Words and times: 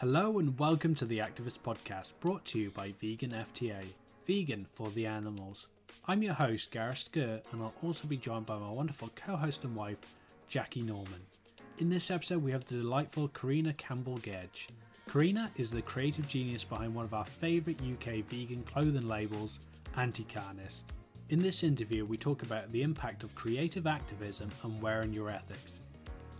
Hello 0.00 0.38
and 0.38 0.58
welcome 0.58 0.94
to 0.96 1.06
the 1.06 1.20
Activist 1.20 1.60
Podcast 1.60 2.12
brought 2.20 2.44
to 2.44 2.58
you 2.58 2.70
by 2.70 2.92
Vegan 3.00 3.30
FTA, 3.30 3.82
vegan 4.26 4.66
for 4.74 4.90
the 4.90 5.06
animals. 5.06 5.68
I'm 6.06 6.22
your 6.22 6.34
host, 6.34 6.70
Gareth 6.70 6.98
Skirt, 6.98 7.40
and 7.50 7.62
I'll 7.62 7.72
also 7.82 8.06
be 8.06 8.18
joined 8.18 8.44
by 8.44 8.58
my 8.58 8.68
wonderful 8.68 9.08
co 9.16 9.36
host 9.36 9.64
and 9.64 9.74
wife, 9.74 9.96
Jackie 10.48 10.82
Norman. 10.82 11.22
In 11.78 11.88
this 11.88 12.10
episode, 12.10 12.42
we 12.42 12.52
have 12.52 12.66
the 12.66 12.74
delightful 12.74 13.28
Karina 13.28 13.72
Campbell 13.72 14.18
Gedge. 14.18 14.68
Karina 15.10 15.50
is 15.56 15.70
the 15.70 15.80
creative 15.80 16.28
genius 16.28 16.62
behind 16.62 16.94
one 16.94 17.06
of 17.06 17.14
our 17.14 17.24
favourite 17.24 17.80
UK 17.80 18.22
vegan 18.26 18.64
clothing 18.64 19.08
labels, 19.08 19.60
Anti-Carnist. 19.96 20.92
In 21.30 21.38
this 21.38 21.62
interview, 21.62 22.04
we 22.04 22.18
talk 22.18 22.42
about 22.42 22.70
the 22.70 22.82
impact 22.82 23.24
of 23.24 23.34
creative 23.34 23.86
activism 23.86 24.50
and 24.62 24.82
wearing 24.82 25.14
your 25.14 25.30
ethics. 25.30 25.78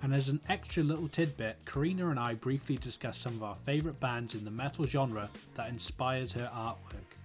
And 0.02 0.14
as 0.14 0.28
an 0.28 0.40
extra 0.48 0.82
little 0.82 1.08
tidbit, 1.08 1.56
Karina 1.64 2.10
and 2.10 2.20
I 2.20 2.34
briefly 2.34 2.76
discuss 2.76 3.18
some 3.18 3.34
of 3.34 3.42
our 3.42 3.54
favourite 3.54 3.98
bands 3.98 4.34
in 4.34 4.44
the 4.44 4.50
metal 4.50 4.86
genre 4.86 5.28
that 5.54 5.68
inspires 5.68 6.32
her 6.32 6.50
artwork. 6.54 7.16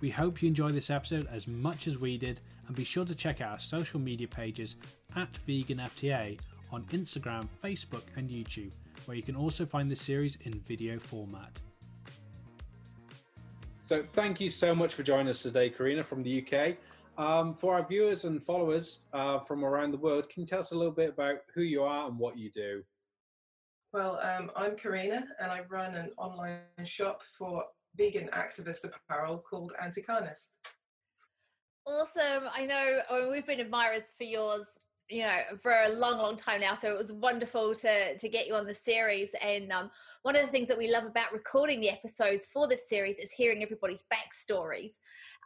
We 0.00 0.10
hope 0.10 0.42
you 0.42 0.48
enjoy 0.48 0.70
this 0.70 0.90
episode 0.90 1.28
as 1.30 1.46
much 1.46 1.86
as 1.86 1.98
we 1.98 2.16
did, 2.16 2.40
and 2.66 2.76
be 2.76 2.84
sure 2.84 3.04
to 3.04 3.14
check 3.14 3.40
out 3.40 3.52
our 3.52 3.58
social 3.58 4.00
media 4.00 4.28
pages 4.28 4.76
at 5.16 5.32
VeganFTA 5.46 6.38
on 6.72 6.84
Instagram, 6.84 7.48
Facebook, 7.62 8.04
and 8.16 8.30
YouTube, 8.30 8.72
where 9.06 9.16
you 9.16 9.22
can 9.22 9.36
also 9.36 9.66
find 9.66 9.90
this 9.90 10.00
series 10.00 10.38
in 10.44 10.54
video 10.60 10.98
format. 10.98 11.58
So, 13.82 14.04
thank 14.12 14.40
you 14.40 14.48
so 14.48 14.74
much 14.74 14.94
for 14.94 15.02
joining 15.02 15.28
us 15.28 15.42
today, 15.42 15.68
Karina 15.68 16.04
from 16.04 16.22
the 16.22 16.46
UK. 16.46 16.76
Um, 17.20 17.54
for 17.54 17.74
our 17.74 17.86
viewers 17.86 18.24
and 18.24 18.42
followers 18.42 19.00
uh, 19.12 19.40
from 19.40 19.62
around 19.62 19.90
the 19.90 19.98
world, 19.98 20.30
can 20.30 20.40
you 20.40 20.46
tell 20.46 20.60
us 20.60 20.72
a 20.72 20.74
little 20.74 20.90
bit 20.90 21.10
about 21.10 21.40
who 21.54 21.60
you 21.60 21.82
are 21.82 22.08
and 22.08 22.18
what 22.18 22.38
you 22.38 22.50
do? 22.50 22.82
Well, 23.92 24.18
um, 24.22 24.50
I'm 24.56 24.74
Karina, 24.74 25.26
and 25.38 25.52
I 25.52 25.60
run 25.68 25.96
an 25.96 26.12
online 26.16 26.60
shop 26.84 27.20
for 27.36 27.64
vegan 27.94 28.30
activist 28.32 28.86
apparel 28.86 29.36
called 29.36 29.74
Anti-Carnist. 29.82 30.54
Awesome. 31.86 32.44
I 32.54 32.64
know 32.64 33.00
I 33.10 33.20
mean, 33.20 33.30
we've 33.30 33.46
been 33.46 33.60
admirers 33.60 34.12
for 34.16 34.24
yours 34.24 34.66
you 35.10 35.22
know 35.22 35.38
for 35.60 35.72
a 35.72 35.88
long 35.88 36.18
long 36.18 36.36
time 36.36 36.60
now 36.60 36.74
so 36.74 36.90
it 36.90 36.96
was 36.96 37.12
wonderful 37.12 37.74
to 37.74 38.16
to 38.16 38.28
get 38.28 38.46
you 38.46 38.54
on 38.54 38.66
the 38.66 38.74
series. 38.74 39.34
And 39.42 39.70
um, 39.72 39.90
one 40.22 40.36
of 40.36 40.42
the 40.42 40.48
things 40.48 40.68
that 40.68 40.78
we 40.78 40.90
love 40.90 41.04
about 41.04 41.32
recording 41.32 41.80
the 41.80 41.90
episodes 41.90 42.46
for 42.46 42.68
this 42.68 42.88
series 42.88 43.18
is 43.18 43.32
hearing 43.32 43.62
everybody's 43.62 44.04
backstories. 44.12 44.94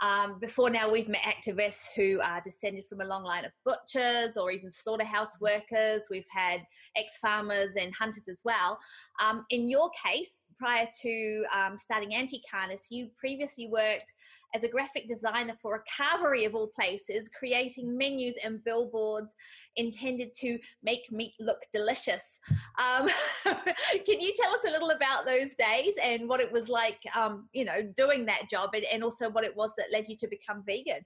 Um, 0.00 0.38
before 0.40 0.70
now 0.70 0.90
we've 0.90 1.08
met 1.08 1.22
activists 1.22 1.86
who 1.94 2.20
are 2.20 2.40
descended 2.42 2.84
from 2.86 3.00
a 3.00 3.04
long 3.04 3.22
line 3.22 3.44
of 3.44 3.52
butchers 3.64 4.36
or 4.36 4.50
even 4.50 4.70
slaughterhouse 4.70 5.40
workers. 5.40 6.08
We've 6.10 6.26
had 6.30 6.66
ex-farmers 6.96 7.76
and 7.76 7.94
hunters 7.94 8.28
as 8.28 8.42
well. 8.44 8.78
Um, 9.20 9.44
in 9.50 9.68
your 9.68 9.90
case 10.04 10.42
prior 10.56 10.88
to 11.02 11.44
um, 11.56 11.76
starting 11.76 12.14
anti-carnist 12.14 12.90
you 12.90 13.08
previously 13.16 13.68
worked 13.68 14.12
as 14.54 14.64
a 14.64 14.68
graphic 14.68 15.08
designer 15.08 15.54
for 15.60 15.74
a 15.74 16.02
carvery 16.02 16.46
of 16.46 16.54
all 16.54 16.68
places, 16.68 17.28
creating 17.28 17.96
menus 17.96 18.36
and 18.44 18.62
billboards 18.64 19.34
intended 19.76 20.32
to 20.40 20.58
make 20.82 21.10
meat 21.10 21.34
look 21.40 21.58
delicious. 21.72 22.38
Um, 22.78 23.08
can 23.44 24.20
you 24.20 24.32
tell 24.34 24.54
us 24.54 24.64
a 24.66 24.70
little 24.70 24.90
about 24.90 25.26
those 25.26 25.54
days 25.54 25.96
and 26.02 26.28
what 26.28 26.40
it 26.40 26.50
was 26.50 26.68
like, 26.68 27.00
um, 27.14 27.48
you 27.52 27.64
know, 27.64 27.82
doing 27.96 28.24
that 28.26 28.48
job 28.48 28.70
and, 28.74 28.84
and, 28.84 29.04
also 29.04 29.28
what 29.28 29.44
it 29.44 29.54
was 29.54 29.72
that 29.76 29.92
led 29.92 30.08
you 30.08 30.16
to 30.16 30.28
become 30.28 30.62
vegan? 30.66 31.04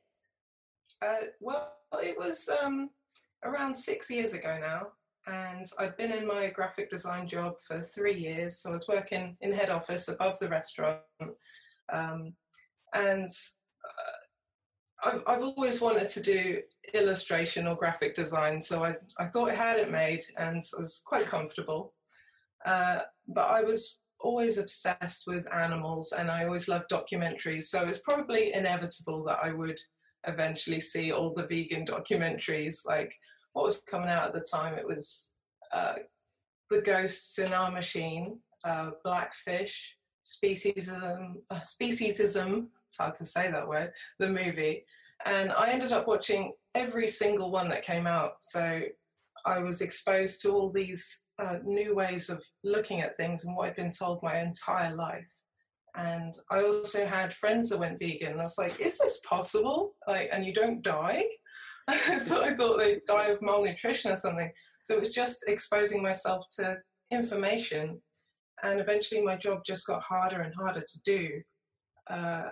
Uh, 1.02 1.26
well, 1.40 1.72
it 1.94 2.16
was 2.16 2.48
um, 2.62 2.90
around 3.44 3.74
six 3.74 4.10
years 4.10 4.34
ago 4.34 4.58
now. 4.60 4.88
And 5.26 5.66
I'd 5.78 5.96
been 5.96 6.12
in 6.12 6.26
my 6.26 6.48
graphic 6.48 6.90
design 6.90 7.28
job 7.28 7.54
for 7.66 7.80
three 7.80 8.18
years. 8.18 8.60
So 8.60 8.70
I 8.70 8.72
was 8.72 8.88
working 8.88 9.36
in 9.40 9.52
head 9.52 9.68
office 9.68 10.08
above 10.08 10.38
the 10.38 10.48
restaurant. 10.48 11.00
Um, 11.92 12.34
and 12.94 13.26
uh, 13.26 15.08
I've, 15.08 15.22
I've 15.26 15.42
always 15.42 15.80
wanted 15.80 16.08
to 16.08 16.22
do 16.22 16.60
illustration 16.94 17.66
or 17.66 17.76
graphic 17.76 18.14
design, 18.14 18.60
so 18.60 18.84
I, 18.84 18.96
I 19.18 19.26
thought 19.26 19.50
I 19.50 19.54
had 19.54 19.78
it 19.78 19.90
made 19.90 20.22
and 20.36 20.62
I 20.76 20.80
was 20.80 21.02
quite 21.06 21.26
comfortable. 21.26 21.94
Uh, 22.66 23.00
but 23.28 23.48
I 23.48 23.62
was 23.62 23.98
always 24.20 24.58
obsessed 24.58 25.24
with 25.26 25.46
animals 25.54 26.12
and 26.12 26.30
I 26.30 26.44
always 26.44 26.68
loved 26.68 26.90
documentaries, 26.90 27.64
so 27.64 27.86
it's 27.86 28.00
probably 28.00 28.52
inevitable 28.52 29.24
that 29.24 29.38
I 29.42 29.52
would 29.52 29.78
eventually 30.26 30.80
see 30.80 31.12
all 31.12 31.32
the 31.32 31.46
vegan 31.46 31.86
documentaries. 31.86 32.86
Like 32.86 33.14
what 33.52 33.64
was 33.64 33.80
coming 33.82 34.08
out 34.08 34.26
at 34.26 34.34
the 34.34 34.46
time, 34.52 34.76
it 34.76 34.86
was 34.86 35.36
uh, 35.72 35.94
The 36.70 36.82
Ghosts 36.82 37.38
in 37.38 37.52
Our 37.52 37.70
Machine, 37.70 38.40
uh, 38.64 38.90
Blackfish, 39.04 39.96
speciesism, 40.28 41.36
uh, 41.50 41.60
speciesism, 41.60 42.66
it's 42.84 42.98
hard 42.98 43.14
to 43.16 43.24
say 43.24 43.50
that 43.50 43.66
word, 43.66 43.92
the 44.18 44.28
movie. 44.28 44.84
And 45.24 45.52
I 45.52 45.70
ended 45.70 45.92
up 45.92 46.06
watching 46.06 46.52
every 46.74 47.08
single 47.08 47.50
one 47.50 47.68
that 47.68 47.82
came 47.82 48.06
out. 48.06 48.34
So 48.40 48.82
I 49.44 49.60
was 49.60 49.80
exposed 49.80 50.42
to 50.42 50.50
all 50.50 50.70
these 50.70 51.24
uh, 51.38 51.56
new 51.64 51.94
ways 51.94 52.28
of 52.30 52.44
looking 52.62 53.00
at 53.00 53.16
things 53.16 53.44
and 53.44 53.56
what 53.56 53.68
I'd 53.68 53.76
been 53.76 53.90
told 53.90 54.22
my 54.22 54.38
entire 54.40 54.94
life. 54.94 55.26
And 55.96 56.34
I 56.50 56.62
also 56.62 57.06
had 57.06 57.32
friends 57.32 57.70
that 57.70 57.78
went 57.78 57.98
vegan. 57.98 58.32
And 58.32 58.40
I 58.40 58.44
was 58.44 58.58
like, 58.58 58.80
is 58.80 58.98
this 58.98 59.20
possible? 59.20 59.94
Like, 60.06 60.28
and 60.32 60.44
you 60.44 60.52
don't 60.52 60.82
die? 60.82 61.24
I 61.88 61.94
thought 61.96 62.44
I 62.44 62.54
thought 62.54 62.78
they'd 62.78 63.04
die 63.06 63.28
of 63.28 63.40
malnutrition 63.40 64.12
or 64.12 64.14
something. 64.14 64.52
So 64.82 64.94
it 64.94 65.00
was 65.00 65.10
just 65.10 65.44
exposing 65.48 66.02
myself 66.02 66.46
to 66.58 66.76
information 67.10 68.00
and 68.62 68.80
eventually 68.80 69.22
my 69.22 69.36
job 69.36 69.60
just 69.64 69.86
got 69.86 70.02
harder 70.02 70.42
and 70.42 70.54
harder 70.54 70.80
to 70.80 71.00
do 71.04 71.28
uh, 72.10 72.50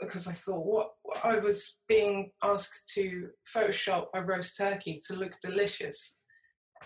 because 0.00 0.26
I 0.26 0.32
thought 0.32 0.64
what 0.64 0.90
I 1.22 1.38
was 1.38 1.78
being 1.88 2.30
asked 2.42 2.90
to 2.94 3.28
Photoshop 3.54 4.06
a 4.14 4.22
roast 4.22 4.56
turkey 4.56 4.98
to 5.06 5.14
look 5.14 5.32
delicious, 5.42 6.20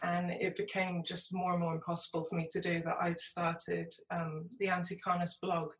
and 0.02 0.30
it 0.30 0.56
became 0.56 1.02
just 1.06 1.34
more 1.34 1.52
and 1.52 1.60
more 1.60 1.74
impossible 1.74 2.26
for 2.28 2.36
me 2.36 2.46
to 2.50 2.60
do. 2.60 2.82
That 2.84 2.96
I 3.00 3.12
started 3.14 3.92
um, 4.10 4.46
the 4.58 4.68
Anti-Carnist 4.68 5.40
blog 5.40 5.72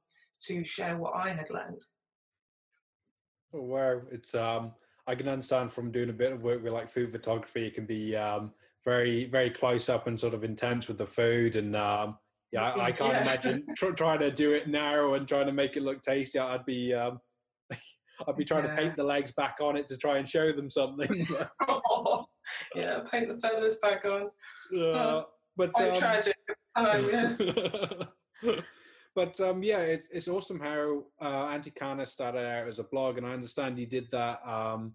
to 0.43 0.65
share 0.65 0.97
what 0.97 1.15
I 1.15 1.31
had 1.31 1.51
learned. 1.51 1.85
Oh, 3.55 3.63
wow, 3.63 4.01
it's 4.11 4.35
um, 4.35 4.73
I 5.07 5.15
can 5.15 5.29
understand 5.29 5.73
from 5.73 5.93
doing 5.93 6.11
a 6.11 6.15
bit 6.15 6.33
of 6.33 6.43
work 6.43 6.63
with 6.63 6.73
like 6.73 6.89
food 6.89 7.11
photography, 7.11 7.67
it 7.67 7.75
can 7.75 7.87
be 7.87 8.17
um, 8.17 8.53
very 8.85 9.27
very 9.27 9.51
close 9.51 9.89
up 9.89 10.07
and 10.07 10.19
sort 10.19 10.35
of 10.35 10.45
intense 10.45 10.89
with 10.89 10.99
the 10.99 11.07
food 11.07 11.57
and 11.57 11.77
um, 11.77 12.17
yeah, 12.53 12.63
I, 12.63 12.87
I 12.87 12.93
can't 12.93 13.13
yeah. 13.13 13.23
imagine 13.23 13.67
tr- 13.77 13.91
trying 13.91 14.21
to 14.21 14.31
do 14.31 14.53
it 14.53 14.69
narrow 14.69 15.15
and 15.15 15.29
trying 15.29 15.47
to 15.47 15.53
make 15.53 15.77
it 15.77 15.83
look 15.83 16.01
tasty. 16.03 16.39
I'd 16.39 16.65
be, 16.65 16.95
um, 16.95 17.21
I'd 18.27 18.37
be 18.37 18.45
trying 18.45 18.65
yeah. 18.65 18.75
to 18.75 18.83
paint 18.83 18.97
the 18.97 19.05
legs 19.05 19.33
back 19.33 19.59
on 19.61 19.77
it 19.77 19.87
to 19.89 19.97
try 19.97 20.19
and 20.19 20.29
show 20.29 20.53
them 20.53 20.71
something. 20.71 21.27
oh, 21.69 22.25
yeah, 22.75 23.01
paint 23.11 23.29
the 23.29 23.39
feathers 23.41 23.79
back 23.81 24.05
on. 24.05 24.31
Uh, 24.79 25.23
but 25.57 25.79
um, 25.81 25.97
tragic. 25.97 26.37
Oh, 26.77 28.07
yeah. 28.43 28.61
but 29.15 29.41
um, 29.41 29.63
yeah, 29.63 29.81
it's 29.81 30.09
it's 30.13 30.29
awesome 30.29 30.61
how 30.61 31.05
uh, 31.21 31.49
Anti-Carnist 31.49 32.13
started 32.13 32.47
out 32.47 32.69
as 32.69 32.79
a 32.79 32.85
blog, 32.85 33.19
and 33.19 33.27
I 33.27 33.33
understand 33.33 33.79
you 33.79 33.87
did 33.87 34.11
that. 34.13 34.41
Um, 34.49 34.95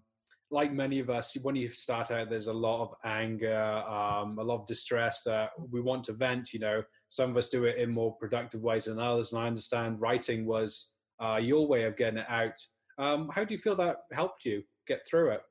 like 0.50 0.72
many 0.72 1.00
of 1.00 1.10
us, 1.10 1.36
when 1.42 1.56
you 1.56 1.68
start 1.68 2.10
out, 2.10 2.30
there's 2.30 2.46
a 2.46 2.52
lot 2.52 2.82
of 2.82 2.94
anger, 3.04 3.82
um, 3.88 4.38
a 4.38 4.42
lot 4.42 4.60
of 4.60 4.66
distress 4.66 5.22
that 5.24 5.50
we 5.70 5.80
want 5.80 6.04
to 6.04 6.12
vent. 6.12 6.52
You 6.52 6.60
know, 6.60 6.82
some 7.14 7.30
of 7.30 7.36
us 7.36 7.48
do 7.48 7.62
it 7.62 7.78
in 7.78 7.92
more 7.92 8.16
productive 8.16 8.64
ways 8.64 8.86
than 8.86 8.98
others, 8.98 9.32
and 9.32 9.40
I 9.40 9.46
understand 9.46 10.00
writing 10.00 10.46
was 10.46 10.94
uh, 11.22 11.38
your 11.40 11.68
way 11.68 11.84
of 11.84 11.96
getting 11.96 12.18
it 12.18 12.26
out. 12.28 12.58
Um, 12.98 13.30
how 13.32 13.44
do 13.44 13.54
you 13.54 13.58
feel 13.58 13.76
that 13.76 13.98
helped 14.12 14.44
you 14.44 14.64
get 14.88 15.06
through 15.06 15.30
it? 15.30 15.42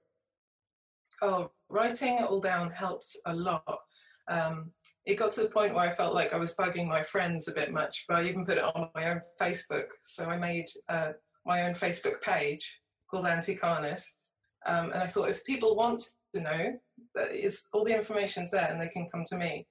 Oh, 1.22 1.52
writing 1.70 2.18
it 2.18 2.26
all 2.26 2.42
down 2.42 2.70
helps 2.70 3.18
a 3.28 3.34
lot. 3.34 3.80
Um, 4.28 4.72
it 5.06 5.16
got 5.16 5.32
to 5.32 5.44
the 5.44 5.48
point 5.48 5.74
where 5.74 5.86
I 5.86 5.94
felt 5.94 6.14
like 6.14 6.34
I 6.34 6.38
was 6.38 6.54
bugging 6.54 6.86
my 6.86 7.02
friends 7.02 7.48
a 7.48 7.54
bit 7.54 7.72
much, 7.72 8.04
but 8.10 8.18
I 8.18 8.24
even 8.24 8.46
put 8.46 8.58
it 8.58 8.64
on 8.66 8.90
my 8.94 9.12
own 9.12 9.22
Facebook. 9.42 9.88
So 10.02 10.26
I 10.26 10.36
made 10.38 10.66
uh, 10.90 11.14
my 11.46 11.64
own 11.64 11.76
Facebook 11.76 12.22
page 12.22 12.82
called 13.10 13.26
Anti-Carnist. 13.26 14.20
Um, 14.66 14.92
and 14.92 15.02
I 15.02 15.08
thought 15.08 15.30
if 15.30 15.46
people 15.46 15.78
want 15.78 16.02
to 16.36 16.42
know, 16.42 16.74
that 17.16 17.32
is 17.32 17.68
all 17.72 17.86
the 17.86 17.96
information's 17.96 18.52
there 18.52 18.70
and 18.70 18.82
they 18.82 18.90
can 18.90 19.08
come 19.10 19.24
to 19.30 19.38
me. 19.38 19.66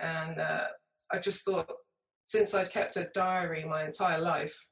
And 0.00 0.40
uh, 0.40 0.66
I 1.12 1.18
just 1.18 1.44
thought, 1.44 1.70
since 2.26 2.54
I'd 2.54 2.70
kept 2.70 2.96
a 2.96 3.08
diary 3.14 3.64
my 3.64 3.84
entire 3.84 4.20
life, 4.20 4.66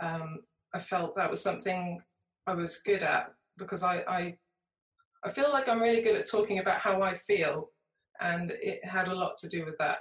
um, 0.00 0.38
I 0.74 0.78
felt 0.78 1.16
that 1.16 1.30
was 1.30 1.42
something 1.42 2.00
I 2.46 2.54
was 2.54 2.78
good 2.78 3.02
at 3.02 3.32
because 3.58 3.82
I, 3.82 4.02
I, 4.08 4.36
I 5.24 5.30
feel 5.30 5.50
like 5.52 5.68
I'm 5.68 5.80
really 5.80 6.02
good 6.02 6.16
at 6.16 6.28
talking 6.28 6.58
about 6.58 6.78
how 6.78 7.02
I 7.02 7.14
feel, 7.14 7.70
and 8.20 8.52
it 8.60 8.84
had 8.84 9.08
a 9.08 9.14
lot 9.14 9.36
to 9.38 9.48
do 9.48 9.64
with 9.64 9.78
that. 9.78 9.98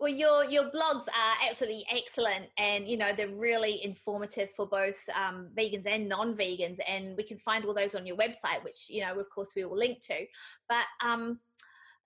Well, 0.00 0.08
your 0.08 0.44
your 0.46 0.64
blogs 0.64 1.06
are 1.06 1.48
absolutely 1.48 1.84
excellent, 1.90 2.46
and 2.58 2.88
you 2.88 2.96
know 2.96 3.12
they're 3.16 3.28
really 3.28 3.82
informative 3.84 4.50
for 4.50 4.66
both 4.66 4.98
um, 5.14 5.48
vegans 5.56 5.86
and 5.86 6.08
non-vegans, 6.08 6.78
and 6.88 7.16
we 7.16 7.22
can 7.22 7.38
find 7.38 7.64
all 7.64 7.74
those 7.74 7.94
on 7.94 8.06
your 8.06 8.16
website, 8.16 8.62
which 8.64 8.86
you 8.88 9.02
know, 9.02 9.18
of 9.18 9.30
course, 9.30 9.52
we 9.54 9.64
will 9.64 9.78
link 9.78 10.00
to. 10.00 10.26
But 10.68 10.84
um, 11.04 11.38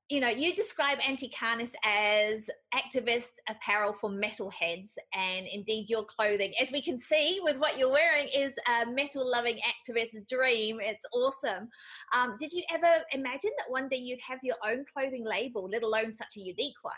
you 0.09 0.21
know, 0.21 0.29
you 0.29 0.55
describe 0.55 0.99
Anti-Carnist 1.07 1.77
as 1.85 2.49
activist 2.75 3.33
apparel 3.49 3.93
for 3.93 4.09
metalheads, 4.09 4.97
and 5.13 5.47
indeed, 5.47 5.91
your 5.91 6.05
clothing, 6.05 6.55
as 6.61 6.73
we 6.73 6.81
can 6.81 6.97
see 6.97 7.41
with 7.43 7.59
what 7.59 7.79
you're 7.79 7.93
wearing, 7.93 8.27
is 8.35 8.59
a 8.67 8.91
metal-loving 8.91 9.59
activist's 9.69 10.23
dream. 10.29 10.79
It's 10.81 11.05
awesome. 11.13 11.69
Um, 12.15 12.37
did 12.41 12.53
you 12.53 12.63
ever 12.75 13.03
imagine 13.13 13.51
that 13.59 13.71
one 13.71 13.89
day 13.89 13.97
you'd 13.97 14.21
have 14.27 14.39
your 14.43 14.57
own 14.67 14.87
clothing 14.91 15.27
label, 15.27 15.69
let 15.71 15.83
alone 15.83 16.13
such 16.13 16.37
a 16.39 16.41
unique 16.41 16.77
one? 16.81 16.95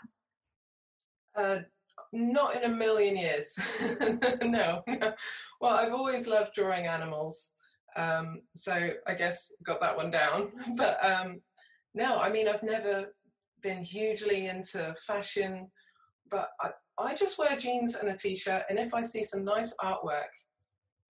Uh, 1.35 1.59
not 2.13 2.55
in 2.55 2.63
a 2.63 2.73
million 2.73 3.17
years. 3.17 3.59
no, 4.41 4.83
no. 4.87 5.13
Well, 5.59 5.75
I've 5.75 5.93
always 5.93 6.27
loved 6.27 6.53
drawing 6.53 6.87
animals, 6.87 7.51
um, 7.97 8.41
so 8.55 8.91
I 9.05 9.13
guess 9.15 9.51
got 9.63 9.81
that 9.81 9.97
one 9.97 10.11
down. 10.11 10.51
but 10.75 11.03
um, 11.03 11.41
no, 11.93 12.17
I 12.17 12.29
mean, 12.29 12.47
I've 12.47 12.63
never 12.63 13.13
been 13.61 13.83
hugely 13.83 14.47
into 14.47 14.95
fashion, 15.05 15.67
but 16.29 16.49
I, 16.61 16.69
I 16.97 17.15
just 17.15 17.37
wear 17.37 17.57
jeans 17.57 17.95
and 17.95 18.09
a 18.09 18.15
t-shirt, 18.15 18.63
and 18.69 18.79
if 18.79 18.93
I 18.93 19.01
see 19.01 19.23
some 19.23 19.43
nice 19.43 19.75
artwork 19.83 20.31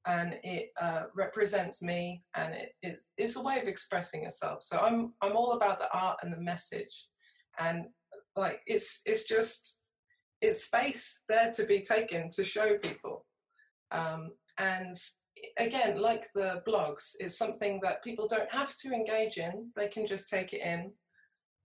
and 0.07 0.39
it 0.43 0.69
uh, 0.81 1.03
represents 1.15 1.83
me 1.83 2.23
and 2.35 2.55
it, 2.55 2.71
it's, 2.81 3.11
it's 3.17 3.37
a 3.37 3.41
way 3.41 3.59
of 3.59 3.67
expressing 3.67 4.23
yourself. 4.23 4.63
So 4.63 4.79
I'm 4.79 5.13
I'm 5.21 5.35
all 5.35 5.51
about 5.53 5.79
the 5.79 5.91
art 5.93 6.17
and 6.23 6.33
the 6.33 6.41
message, 6.41 7.07
and 7.59 7.85
like 8.35 8.61
it's 8.65 9.01
it's 9.05 9.25
just 9.25 9.81
it's 10.41 10.63
space 10.63 11.23
there 11.29 11.51
to 11.51 11.65
be 11.65 11.81
taken 11.81 12.29
to 12.29 12.43
show 12.43 12.77
people, 12.79 13.25
um, 13.91 14.31
and 14.57 14.93
again, 15.57 16.01
like 16.01 16.25
the 16.33 16.61
blogs, 16.67 17.15
is 17.19 17.37
something 17.37 17.79
that 17.83 18.03
people 18.03 18.27
don't 18.27 18.51
have 18.51 18.75
to 18.77 18.91
engage 18.91 19.37
in. 19.37 19.71
They 19.75 19.87
can 19.87 20.05
just 20.05 20.29
take 20.29 20.53
it 20.53 20.61
in 20.61 20.91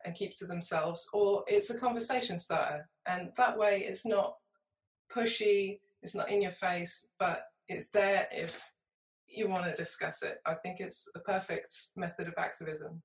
and 0.05 0.15
keep 0.15 0.35
to 0.37 0.47
themselves, 0.47 1.09
or 1.13 1.45
it's 1.47 1.71
a 1.71 1.79
conversation 1.79 2.39
starter. 2.39 2.89
And 3.07 3.31
that 3.37 3.59
way, 3.59 3.85
it's 3.87 4.07
not 4.07 4.37
pushy, 5.13 5.81
it's 6.03 6.15
not 6.15 6.31
in 6.31 6.43
your 6.43 6.51
face, 6.51 7.09
but 7.19 7.45
it's 7.69 7.91
there 7.91 8.29
if 8.31 8.63
you 9.27 9.49
want 9.49 9.65
to 9.65 9.75
discuss 9.75 10.23
it. 10.23 10.39
I 10.47 10.55
think 10.55 10.81
it's 10.81 11.09
a 11.17 11.21
perfect 11.21 11.69
method 11.97 12.29
of 12.29 12.35
activism. 12.39 13.03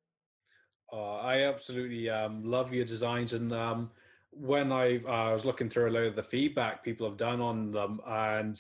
Oh, 0.92 1.16
I 1.16 1.44
absolutely 1.44 2.10
um, 2.10 2.44
love 2.44 2.74
your 2.74 2.86
designs, 2.86 3.34
and 3.34 3.52
um, 3.54 3.90
when 4.32 4.72
I, 4.72 4.98
uh, 5.06 5.30
I 5.30 5.34
was 5.34 5.46
looking 5.46 5.70
through 5.70 5.90
a 5.90 5.94
lot 5.94 6.04
of 6.04 6.16
the 6.16 6.24
feedback 6.24 6.84
people 6.84 7.08
have 7.08 7.18
done 7.18 7.42
on 7.42 7.72
them, 7.72 8.02
and 8.06 8.60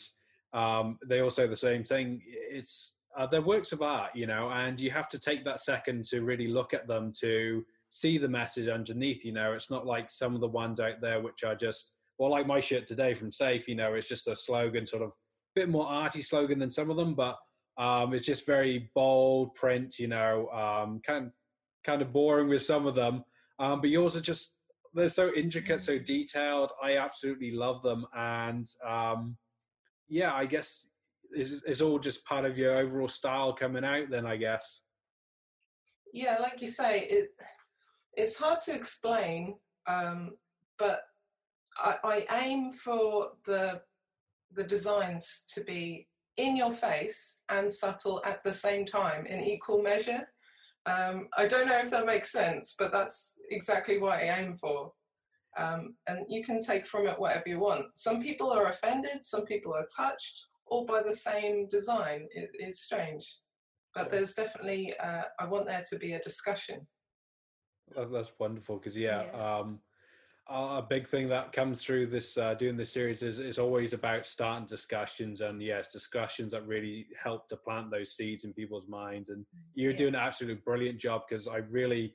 um, 0.53 0.97
they 1.07 1.21
all 1.21 1.29
say 1.29 1.47
the 1.47 1.55
same 1.55 1.83
thing. 1.83 2.21
It's 2.25 2.97
uh, 3.17 3.25
they're 3.27 3.41
works 3.41 3.71
of 3.71 3.81
art, 3.81 4.11
you 4.15 4.25
know, 4.25 4.49
and 4.49 4.79
you 4.79 4.89
have 4.91 5.09
to 5.09 5.19
take 5.19 5.43
that 5.43 5.59
second 5.59 6.05
to 6.05 6.21
really 6.21 6.47
look 6.47 6.73
at 6.73 6.87
them 6.87 7.11
to 7.19 7.65
see 7.89 8.17
the 8.17 8.27
message 8.27 8.67
underneath. 8.67 9.25
You 9.25 9.33
know, 9.33 9.53
it's 9.53 9.69
not 9.69 9.85
like 9.85 10.09
some 10.09 10.33
of 10.33 10.41
the 10.41 10.47
ones 10.47 10.79
out 10.79 11.01
there 11.01 11.21
which 11.21 11.43
are 11.43 11.55
just 11.55 11.93
well, 12.17 12.29
like 12.29 12.45
my 12.45 12.59
shirt 12.59 12.85
today 12.85 13.13
from 13.13 13.31
Safe. 13.31 13.67
You 13.67 13.75
know, 13.75 13.95
it's 13.95 14.07
just 14.07 14.27
a 14.27 14.35
slogan, 14.35 14.85
sort 14.85 15.01
of 15.01 15.09
a 15.09 15.13
bit 15.55 15.69
more 15.69 15.87
arty 15.87 16.21
slogan 16.21 16.59
than 16.59 16.69
some 16.69 16.89
of 16.89 16.95
them, 16.95 17.15
but 17.15 17.35
um, 17.77 18.13
it's 18.13 18.25
just 18.25 18.45
very 18.45 18.91
bold 18.93 19.55
print. 19.55 19.97
You 19.97 20.07
know, 20.07 20.47
um, 20.49 21.01
kind 21.05 21.31
kind 21.83 22.01
of 22.01 22.13
boring 22.13 22.47
with 22.47 22.61
some 22.61 22.85
of 22.85 22.95
them, 22.95 23.23
um, 23.59 23.81
but 23.81 23.89
yours 23.89 24.15
are 24.15 24.21
just 24.21 24.59
they're 24.93 25.09
so 25.09 25.31
intricate, 25.35 25.81
so 25.81 25.97
detailed. 25.97 26.71
I 26.83 26.97
absolutely 26.97 27.51
love 27.51 27.81
them, 27.81 28.05
and 28.15 28.67
um, 28.87 29.35
yeah, 30.11 30.33
I 30.35 30.45
guess 30.45 30.89
it's, 31.31 31.63
it's 31.65 31.79
all 31.79 31.97
just 31.97 32.25
part 32.25 32.43
of 32.43 32.57
your 32.57 32.77
overall 32.77 33.07
style 33.07 33.53
coming 33.53 33.85
out. 33.85 34.09
Then 34.09 34.25
I 34.25 34.35
guess. 34.35 34.81
Yeah, 36.13 36.37
like 36.41 36.61
you 36.61 36.67
say, 36.67 37.07
it 37.09 37.29
it's 38.13 38.37
hard 38.37 38.59
to 38.65 38.75
explain, 38.75 39.55
um, 39.87 40.31
but 40.77 41.03
I, 41.77 42.25
I 42.29 42.43
aim 42.43 42.73
for 42.73 43.29
the 43.45 43.81
the 44.53 44.65
designs 44.65 45.45
to 45.53 45.63
be 45.63 46.09
in 46.35 46.57
your 46.57 46.73
face 46.73 47.39
and 47.47 47.71
subtle 47.71 48.21
at 48.25 48.43
the 48.43 48.51
same 48.51 48.85
time 48.85 49.25
in 49.25 49.39
equal 49.39 49.81
measure. 49.81 50.27
Um, 50.85 51.29
I 51.37 51.47
don't 51.47 51.67
know 51.67 51.77
if 51.77 51.91
that 51.91 52.05
makes 52.05 52.33
sense, 52.33 52.75
but 52.77 52.91
that's 52.91 53.39
exactly 53.49 53.97
what 53.97 54.19
I 54.19 54.35
aim 54.39 54.57
for. 54.57 54.91
Um, 55.57 55.95
and 56.07 56.25
you 56.29 56.43
can 56.43 56.59
take 56.59 56.87
from 56.87 57.07
it 57.07 57.19
whatever 57.19 57.43
you 57.47 57.59
want. 57.59 57.85
Some 57.93 58.21
people 58.21 58.51
are 58.51 58.67
offended, 58.67 59.23
some 59.25 59.45
people 59.45 59.73
are 59.73 59.87
touched, 59.95 60.47
all 60.67 60.85
by 60.85 61.03
the 61.03 61.13
same 61.13 61.67
design. 61.67 62.27
It, 62.31 62.51
it's 62.53 62.81
strange. 62.81 63.37
But 63.93 64.09
there's 64.09 64.33
definitely, 64.33 64.93
uh, 65.03 65.23
I 65.39 65.45
want 65.45 65.65
there 65.65 65.83
to 65.89 65.97
be 65.97 66.13
a 66.13 66.19
discussion. 66.19 66.87
That's 67.93 68.31
wonderful 68.39 68.77
because, 68.77 68.95
yeah, 68.95 69.25
yeah. 69.33 69.57
Um, 69.57 69.79
a 70.49 70.81
big 70.81 71.07
thing 71.07 71.29
that 71.29 71.53
comes 71.53 71.83
through 71.83 72.07
this 72.07 72.37
uh, 72.37 72.53
doing 72.53 72.75
this 72.75 72.91
series 72.91 73.23
is, 73.23 73.39
is 73.39 73.57
always 73.57 73.93
about 73.93 74.25
starting 74.25 74.65
discussions 74.65 75.41
and 75.41 75.61
yes 75.61 75.93
discussions 75.93 76.51
that 76.51 76.67
really 76.67 77.07
help 77.21 77.47
to 77.49 77.55
plant 77.55 77.89
those 77.91 78.13
seeds 78.13 78.43
in 78.43 78.53
people's 78.53 78.87
minds 78.87 79.29
and 79.29 79.45
you're 79.75 79.91
yeah. 79.91 79.97
doing 79.97 80.15
an 80.15 80.19
absolutely 80.19 80.61
brilliant 80.65 80.99
job 80.99 81.21
because 81.27 81.47
i 81.47 81.57
really 81.69 82.13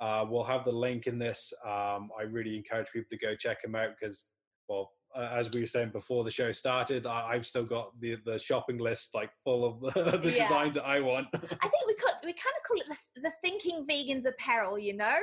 uh, 0.00 0.24
we'll 0.28 0.44
have 0.44 0.64
the 0.64 0.72
link 0.72 1.06
in 1.06 1.18
this. 1.18 1.52
Um, 1.64 2.10
I 2.18 2.22
really 2.28 2.56
encourage 2.56 2.90
people 2.92 3.08
to 3.10 3.18
go 3.18 3.34
check 3.34 3.62
them 3.62 3.74
out 3.74 3.90
because, 3.98 4.30
well, 4.68 4.92
uh, 5.16 5.30
as 5.32 5.50
we 5.50 5.60
were 5.60 5.66
saying 5.66 5.90
before 5.90 6.24
the 6.24 6.30
show 6.30 6.52
started, 6.52 7.06
I, 7.06 7.34
have 7.34 7.46
still 7.46 7.64
got 7.64 7.98
the 8.00 8.16
the 8.24 8.38
shopping 8.38 8.78
list 8.78 9.14
like 9.14 9.30
full 9.42 9.64
of 9.64 9.80
the, 9.94 10.18
the 10.18 10.30
yeah. 10.30 10.42
designs 10.42 10.76
that 10.76 10.86
I 10.86 11.00
want. 11.00 11.28
I 11.32 11.38
think 11.38 11.86
we 11.86 11.94
could 11.94 12.14
we 12.24 12.32
kind 12.32 12.54
of 12.56 12.62
call 12.66 12.78
it 12.78 12.86
the, 12.86 13.22
the 13.22 13.32
thinking 13.42 13.86
vegans 13.86 14.26
apparel. 14.26 14.78
You 14.78 14.96
know, 14.96 15.16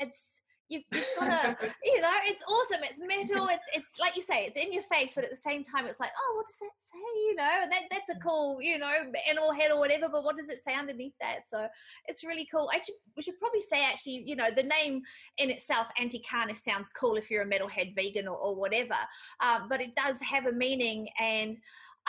it's 0.00 0.42
you, 0.68 0.80
have 0.92 1.04
gotta, 1.18 1.56
you 1.84 2.00
know, 2.00 2.10
it's 2.24 2.42
awesome. 2.42 2.80
It's 2.82 3.00
metal. 3.00 3.48
It's 3.48 3.68
it's 3.74 3.98
like 3.98 4.16
you 4.16 4.22
say, 4.22 4.44
it's 4.44 4.58
in 4.58 4.72
your 4.72 4.82
face, 4.82 5.14
but 5.14 5.24
at 5.24 5.30
the 5.30 5.36
same 5.36 5.64
time, 5.64 5.86
it's 5.86 6.00
like, 6.00 6.10
oh, 6.16 6.34
what 6.36 6.46
does 6.46 6.58
that 6.60 6.70
say? 6.78 6.98
You 7.26 7.34
know, 7.36 7.58
and 7.62 7.72
that 7.72 7.82
that's 7.90 8.10
a 8.10 8.16
mm. 8.16 8.22
cool, 8.22 8.60
you 8.60 8.78
know, 8.78 8.92
animal 9.28 9.52
head 9.52 9.70
or 9.70 9.78
whatever. 9.78 10.08
But 10.10 10.24
what 10.24 10.36
does 10.36 10.48
it 10.48 10.60
say 10.60 10.74
underneath 10.74 11.14
that? 11.20 11.48
So 11.48 11.68
it's 12.06 12.24
really 12.24 12.46
cool. 12.52 12.70
I 12.72 12.78
should 12.78 12.94
we 13.16 13.22
should 13.22 13.38
probably 13.38 13.62
say 13.62 13.84
actually, 13.84 14.22
you 14.26 14.36
know, 14.36 14.50
the 14.54 14.64
name 14.64 15.02
in 15.38 15.50
itself, 15.50 15.88
Anti-Carnist, 15.98 16.64
sounds 16.64 16.90
cool 16.90 17.16
if 17.16 17.30
you're 17.30 17.42
a 17.42 17.50
metalhead 17.50 17.94
vegan 17.94 18.28
or, 18.28 18.36
or 18.36 18.54
whatever. 18.54 18.96
Um, 19.40 19.68
but 19.68 19.80
it 19.80 19.94
does 19.94 20.20
have 20.22 20.46
a 20.46 20.52
meaning 20.52 21.08
and. 21.20 21.58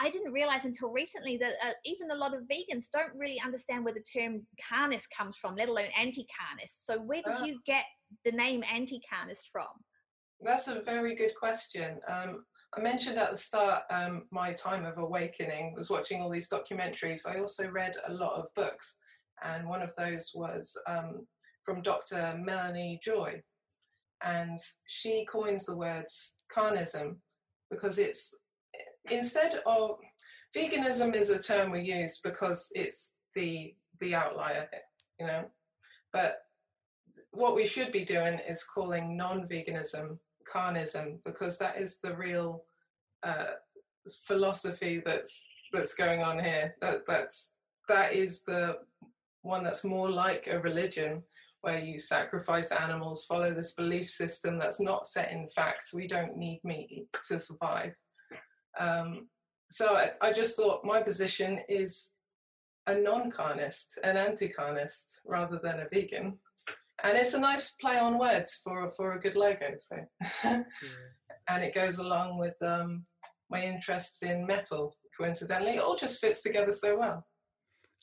I 0.00 0.08
didn't 0.08 0.32
realize 0.32 0.64
until 0.64 0.90
recently 0.90 1.36
that 1.36 1.52
uh, 1.62 1.72
even 1.84 2.10
a 2.10 2.14
lot 2.14 2.34
of 2.34 2.44
vegans 2.44 2.90
don't 2.90 3.14
really 3.14 3.40
understand 3.44 3.84
where 3.84 3.92
the 3.92 4.02
term 4.02 4.46
carnist 4.68 5.08
comes 5.16 5.36
from, 5.36 5.56
let 5.56 5.68
alone 5.68 5.88
anti 5.98 6.26
carnist. 6.38 6.86
So 6.86 6.98
where 6.98 7.22
did 7.22 7.34
uh, 7.34 7.44
you 7.44 7.60
get 7.66 7.84
the 8.24 8.32
name 8.32 8.64
anti 8.72 9.00
carnist 9.12 9.50
from? 9.52 9.66
That's 10.40 10.68
a 10.68 10.80
very 10.80 11.14
good 11.14 11.34
question. 11.38 11.98
Um, 12.08 12.44
I 12.76 12.80
mentioned 12.80 13.18
at 13.18 13.30
the 13.30 13.36
start 13.36 13.82
um, 13.90 14.22
my 14.30 14.52
time 14.54 14.86
of 14.86 14.96
awakening 14.96 15.74
was 15.76 15.90
watching 15.90 16.22
all 16.22 16.30
these 16.30 16.48
documentaries. 16.48 17.28
I 17.28 17.38
also 17.38 17.68
read 17.68 17.96
a 18.06 18.12
lot 18.12 18.38
of 18.38 18.46
books, 18.54 18.98
and 19.44 19.68
one 19.68 19.82
of 19.82 19.94
those 19.96 20.30
was 20.34 20.74
um, 20.86 21.26
from 21.62 21.82
Dr. 21.82 22.38
Melanie 22.42 23.00
Joy, 23.04 23.42
and 24.22 24.56
she 24.86 25.26
coins 25.26 25.66
the 25.66 25.76
words 25.76 26.38
carnism 26.56 27.16
because 27.70 27.98
it's 27.98 28.34
instead 29.10 29.60
of 29.66 29.98
veganism 30.56 31.14
is 31.14 31.30
a 31.30 31.42
term 31.42 31.70
we 31.70 31.82
use 31.82 32.20
because 32.22 32.70
it's 32.74 33.14
the 33.34 33.74
the 34.00 34.14
outlier, 34.14 34.68
you 35.18 35.26
know, 35.26 35.44
but 36.12 36.38
what 37.32 37.54
we 37.54 37.66
should 37.66 37.92
be 37.92 38.04
doing 38.04 38.40
is 38.48 38.64
calling 38.64 39.16
non-veganism 39.16 40.18
carnism 40.52 41.18
because 41.24 41.58
that 41.58 41.76
is 41.76 41.98
the 41.98 42.14
real 42.16 42.64
uh, 43.22 43.52
philosophy 44.24 45.02
that's 45.04 45.46
that's 45.72 45.94
going 45.94 46.22
on 46.22 46.42
here. 46.42 46.74
That 46.80 47.06
that's 47.06 47.56
that 47.88 48.12
is 48.12 48.42
the 48.44 48.78
one 49.42 49.62
that's 49.62 49.84
more 49.84 50.10
like 50.10 50.48
a 50.48 50.60
religion 50.60 51.22
where 51.62 51.78
you 51.78 51.98
sacrifice 51.98 52.72
animals, 52.72 53.26
follow 53.26 53.52
this 53.52 53.74
belief 53.74 54.08
system 54.08 54.58
that's 54.58 54.80
not 54.80 55.06
set 55.06 55.30
in 55.30 55.48
facts. 55.48 55.92
We 55.92 56.08
don't 56.08 56.36
need 56.36 56.60
meat 56.64 57.06
to 57.28 57.38
survive. 57.38 57.94
Um, 58.78 59.28
so 59.68 59.94
I, 59.96 60.10
I, 60.20 60.32
just 60.32 60.56
thought 60.56 60.84
my 60.84 61.00
position 61.00 61.60
is 61.68 62.14
a 62.86 62.94
non-carnist, 62.94 63.98
an 64.04 64.16
anti-carnist, 64.16 65.20
rather 65.24 65.60
than 65.62 65.80
a 65.80 65.88
vegan 65.92 66.38
and 67.04 67.16
it's 67.16 67.34
a 67.34 67.40
nice 67.40 67.72
play 67.72 67.98
on 67.98 68.18
words 68.18 68.60
for 68.62 68.90
for 68.92 69.12
a 69.12 69.20
good 69.20 69.36
logo. 69.36 69.74
So, 69.78 69.96
yeah. 70.44 70.62
and 71.48 71.62
it 71.62 71.74
goes 71.74 71.98
along 71.98 72.38
with 72.38 72.54
um, 72.62 73.04
my 73.50 73.62
interests 73.62 74.22
in 74.22 74.46
metal. 74.46 74.94
Coincidentally, 75.16 75.76
it 75.76 75.82
all 75.82 75.96
just 75.96 76.20
fits 76.20 76.42
together 76.42 76.72
so 76.72 76.98
well. 76.98 77.26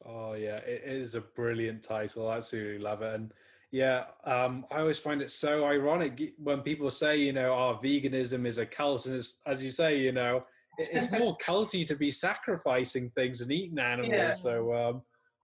Oh 0.06 0.34
yeah, 0.34 0.58
it 0.58 0.84
is 0.86 1.16
a 1.16 1.22
brilliant 1.22 1.84
title. 1.84 2.30
I 2.30 2.38
absolutely 2.38 2.80
love 2.80 3.02
it, 3.02 3.14
and 3.14 3.34
yeah, 3.72 4.06
um, 4.24 4.66
I 4.72 4.80
always 4.80 5.00
find 5.00 5.22
it 5.22 5.32
so 5.32 5.66
ironic 5.66 6.34
when 6.38 6.62
people 6.62 6.90
say, 6.90 7.18
you 7.18 7.34
know, 7.34 7.54
our 7.54 7.74
oh, 7.74 7.80
veganism 7.84 8.46
is 8.46 8.58
a 8.58 8.66
cult, 8.66 9.06
and 9.06 9.24
as 9.46 9.64
you 9.64 9.70
say, 9.70 10.00
you 10.00 10.12
know, 10.12 10.44
it's 10.78 11.12
more 11.12 11.36
culty 11.38 11.86
to 11.88 11.96
be 11.96 12.12
sacrificing 12.12 13.10
things 13.12 13.42
and 13.42 13.52
eating 13.52 13.80
animals. 13.80 14.14
Yeah. 14.14 14.32
So 14.32 14.74
um, 14.74 15.02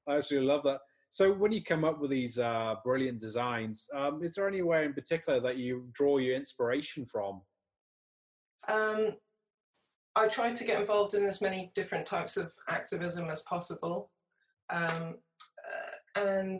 I 0.07 0.17
absolutely 0.17 0.47
love 0.47 0.63
that. 0.63 0.79
so 1.09 1.33
when 1.33 1.51
you 1.51 1.63
come 1.63 1.83
up 1.83 1.99
with 1.99 2.11
these 2.11 2.39
uh, 2.39 2.75
brilliant 2.83 3.19
designs, 3.19 3.87
um, 3.95 4.23
is 4.23 4.35
there 4.35 4.47
anywhere 4.47 4.83
in 4.83 4.93
particular 4.93 5.39
that 5.39 5.57
you 5.57 5.87
draw 5.93 6.17
your 6.17 6.35
inspiration 6.35 7.05
from? 7.05 7.41
Um, 8.67 9.13
I 10.15 10.27
try 10.27 10.53
to 10.53 10.63
get 10.63 10.79
involved 10.79 11.15
in 11.15 11.25
as 11.25 11.41
many 11.41 11.71
different 11.75 12.05
types 12.05 12.37
of 12.37 12.51
activism 12.69 13.29
as 13.29 13.43
possible, 13.43 14.11
um, 14.69 15.15
uh, 16.15 16.19
and 16.21 16.59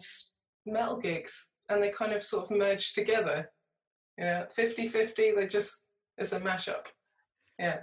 metal 0.66 0.98
gigs, 0.98 1.52
and 1.70 1.82
they 1.82 1.90
kind 1.90 2.14
of 2.14 2.24
sort 2.24 2.46
of 2.46 2.58
merge 2.58 2.94
together. 2.94 3.50
Yeah, 4.18 4.46
50-50, 4.58 5.36
they 5.36 5.48
just 5.48 5.88
it's 6.18 6.34
a 6.34 6.40
mashup. 6.40 6.88
Yeah. 7.60 7.82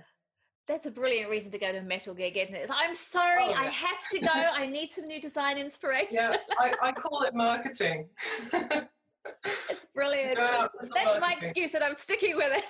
That's 0.70 0.86
a 0.86 0.90
brilliant 0.92 1.28
reason 1.28 1.50
to 1.50 1.58
go 1.58 1.72
to 1.72 1.78
a 1.78 1.82
metal 1.82 2.14
gig, 2.14 2.36
isn't 2.36 2.54
it? 2.54 2.70
I'm 2.72 2.94
sorry, 2.94 3.42
oh, 3.42 3.50
yeah. 3.50 3.58
I 3.58 3.64
have 3.64 4.08
to 4.12 4.20
go. 4.20 4.30
I 4.32 4.66
need 4.66 4.92
some 4.92 5.08
new 5.08 5.20
design 5.20 5.58
inspiration. 5.58 6.12
Yeah, 6.12 6.36
I, 6.60 6.72
I 6.82 6.92
call 6.92 7.22
it 7.22 7.34
marketing. 7.34 8.08
it's 8.54 9.86
brilliant. 9.92 10.36
That's 10.36 10.90
marketing. 10.94 11.20
my 11.20 11.34
excuse, 11.36 11.74
and 11.74 11.82
I'm 11.82 11.94
sticking 11.94 12.36
with 12.36 12.52
it. 12.52 12.64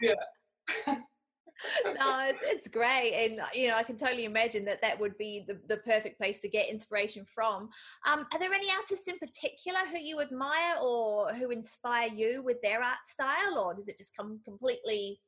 yeah. 0.00 0.94
no, 1.98 2.26
it's, 2.28 2.38
it's, 2.42 2.68
great, 2.68 3.14
and 3.14 3.40
you 3.52 3.68
know 3.68 3.76
I 3.76 3.82
can 3.82 3.96
totally 3.96 4.26
imagine 4.26 4.64
that 4.66 4.80
that 4.82 5.00
would 5.00 5.18
be 5.18 5.44
the, 5.48 5.58
the 5.68 5.78
perfect 5.78 6.18
place 6.18 6.40
to 6.42 6.48
get 6.48 6.68
inspiration 6.68 7.24
from. 7.24 7.68
Um, 8.06 8.26
are 8.32 8.38
there 8.38 8.52
any 8.52 8.68
artists 8.70 9.08
in 9.08 9.18
particular 9.18 9.80
who 9.90 9.98
you 9.98 10.20
admire 10.20 10.76
or 10.80 11.32
who 11.34 11.50
inspire 11.50 12.10
you 12.10 12.42
with 12.44 12.62
their 12.62 12.80
art 12.80 13.04
style, 13.04 13.58
or 13.58 13.74
does 13.74 13.88
it 13.88 13.98
just 13.98 14.16
come 14.16 14.40
completely? 14.44 15.20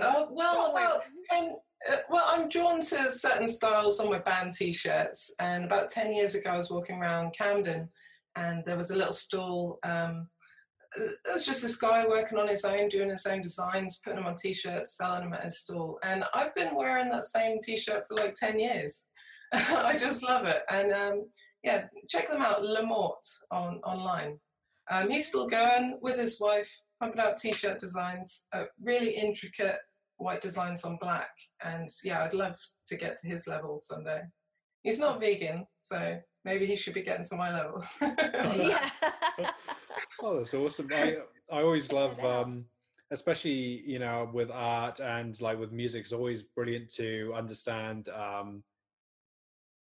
Uh, 0.00 0.26
well, 0.30 1.02
ten, 1.30 1.56
uh, 1.90 1.96
well, 2.08 2.24
I'm 2.28 2.48
drawn 2.48 2.80
to 2.80 3.12
certain 3.12 3.48
styles 3.48 4.00
on 4.00 4.10
my 4.10 4.18
band 4.18 4.52
T-shirts, 4.52 5.34
and 5.38 5.64
about 5.64 5.88
ten 5.88 6.14
years 6.14 6.34
ago, 6.34 6.50
I 6.50 6.56
was 6.56 6.70
walking 6.70 6.96
around 6.96 7.34
Camden, 7.36 7.88
and 8.36 8.64
there 8.64 8.76
was 8.76 8.90
a 8.90 8.96
little 8.96 9.12
stall. 9.12 9.78
Um, 9.82 10.28
it 10.96 11.32
was 11.32 11.46
just 11.46 11.62
this 11.62 11.76
guy 11.76 12.06
working 12.06 12.38
on 12.38 12.48
his 12.48 12.64
own, 12.64 12.88
doing 12.88 13.10
his 13.10 13.26
own 13.26 13.40
designs, 13.40 14.00
putting 14.02 14.18
them 14.18 14.26
on 14.26 14.34
t-shirts, 14.34 14.96
selling 14.96 15.22
them 15.22 15.34
at 15.34 15.44
his 15.44 15.60
stall. 15.60 15.98
And 16.02 16.24
I've 16.34 16.54
been 16.54 16.74
wearing 16.74 17.10
that 17.10 17.24
same 17.24 17.58
t-shirt 17.60 18.04
for 18.08 18.16
like 18.16 18.34
10 18.34 18.58
years. 18.58 19.08
I 19.52 19.96
just 19.96 20.24
love 20.24 20.46
it. 20.46 20.62
And 20.68 20.92
um, 20.92 21.26
yeah, 21.62 21.84
check 22.08 22.28
them 22.28 22.42
out, 22.42 22.62
Lamort 22.62 23.20
on 23.50 23.78
online. 23.84 24.38
Um, 24.90 25.10
he's 25.10 25.28
still 25.28 25.48
going 25.48 25.98
with 26.00 26.18
his 26.18 26.40
wife, 26.40 26.70
pumping 27.00 27.20
out 27.20 27.38
t-shirt 27.38 27.80
designs, 27.80 28.46
uh, 28.52 28.64
really 28.82 29.10
intricate 29.10 29.78
white 30.18 30.42
designs 30.42 30.84
on 30.84 30.98
black. 31.00 31.30
And 31.64 31.88
yeah, 32.04 32.22
I'd 32.22 32.34
love 32.34 32.56
to 32.86 32.96
get 32.96 33.16
to 33.18 33.28
his 33.28 33.46
level 33.48 33.78
someday. 33.78 34.20
He's 34.82 35.00
not 35.00 35.20
vegan, 35.20 35.66
so 35.74 36.18
maybe 36.44 36.66
he 36.66 36.76
should 36.76 36.94
be 36.94 37.02
getting 37.02 37.24
to 37.26 37.36
my 37.36 37.52
level. 37.52 37.82
yeah. 38.00 38.90
oh, 40.22 40.38
that's 40.38 40.54
awesome. 40.54 40.88
I 40.92 41.16
I 41.50 41.62
always 41.62 41.92
love, 41.92 42.18
um, 42.24 42.64
especially 43.10 43.82
you 43.86 43.98
know, 43.98 44.30
with 44.32 44.50
art 44.50 45.00
and 45.00 45.38
like 45.40 45.58
with 45.58 45.72
music. 45.72 46.02
It's 46.02 46.12
always 46.12 46.42
brilliant 46.42 46.88
to 46.94 47.32
understand 47.36 48.08
um, 48.08 48.62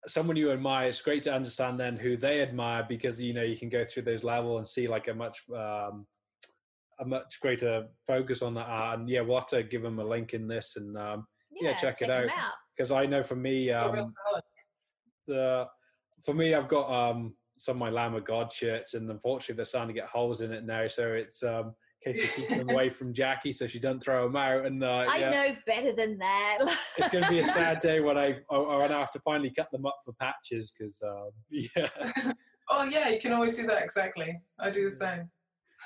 someone 0.06 0.37
you 0.37 0.50
admire. 0.50 0.88
It's 0.88 1.02
great 1.02 1.22
to 1.25 1.34
understand 1.34 1.78
then 1.78 1.96
who 1.96 2.16
they 2.16 2.40
admire 2.42 2.84
because 2.88 3.20
you 3.20 3.34
know 3.34 3.42
you 3.42 3.56
can 3.56 3.68
go 3.68 3.84
through 3.84 4.04
those 4.04 4.25
levels 4.25 4.58
and 4.58 4.66
see 4.66 4.88
like 4.88 5.08
a 5.08 5.14
much 5.14 5.42
um, 5.56 6.06
a 7.00 7.05
much 7.05 7.38
greater 7.40 7.87
focus 8.07 8.43
on 8.43 8.55
that 8.55 8.67
art. 8.67 8.99
And 8.99 9.09
yeah, 9.09 9.21
we'll 9.21 9.38
have 9.38 9.49
to 9.49 9.62
give 9.62 9.83
them 9.83 9.99
a 9.99 10.05
link 10.05 10.35
in 10.35 10.49
this 10.49 10.75
and 10.76 10.97
um, 10.99 11.26
yeah, 11.52 11.71
yeah, 11.71 11.76
check, 11.76 11.99
check 11.99 12.09
it 12.09 12.11
out 12.11 12.31
because 12.78 12.93
I 12.93 13.07
know 13.07 13.23
for 13.23 13.37
me, 13.37 13.71
um, 13.73 14.12
the 15.26 15.67
for 16.25 16.35
me, 16.35 16.55
I've 16.55 16.69
got 16.69 16.90
um, 16.90 17.35
some 17.59 17.76
of 17.76 17.81
my 17.81 17.90
Lamb 17.90 18.14
of 18.14 18.25
God 18.25 18.52
shirts, 18.52 18.95
and 18.95 19.11
unfortunately, 19.11 19.57
they're 19.57 19.64
starting 19.64 19.95
to 19.95 20.00
get 20.00 20.09
holes 20.09 20.40
in 20.40 20.52
it 20.52 20.64
now. 20.64 20.87
So 20.87 21.09
it's 21.09 21.43
um, 21.43 21.75
in 22.05 22.12
case 22.12 22.38
you 22.38 22.47
keep 22.47 22.59
them 22.59 22.71
away 22.75 22.88
from 22.88 23.12
Jackie, 23.12 23.52
so 23.52 23.67
she 23.67 23.81
doesn't 23.81 24.00
throw 24.00 24.25
them 24.25 24.37
out. 24.37 24.64
And 24.64 24.85
uh, 24.85 25.07
I 25.09 25.19
yeah. 25.19 25.31
know 25.31 25.57
better 25.67 25.93
than 25.93 26.19
that. 26.19 26.59
it's 26.97 27.09
going 27.09 27.25
to 27.25 27.31
be 27.31 27.40
a 27.40 27.45
sad 27.45 27.78
day 27.81 28.00
when 28.00 28.17
I 28.17 28.38
when 28.49 28.93
I 28.93 28.99
have 28.99 29.11
to 29.12 29.21
finally 29.21 29.50
cut 29.50 29.71
them 29.73 29.87
up 29.87 29.99
for 30.05 30.12
patches 30.14 30.73
because 30.73 31.02
um, 31.07 31.31
yeah. 31.50 32.33
oh 32.71 32.85
yeah, 32.85 33.09
you 33.09 33.21
can 33.21 33.33
always 33.33 33.57
see 33.57 33.67
that 33.67 33.83
exactly. 33.83 34.40
I 34.59 34.71
do 34.71 34.85
the 34.85 34.90
same. 34.90 35.31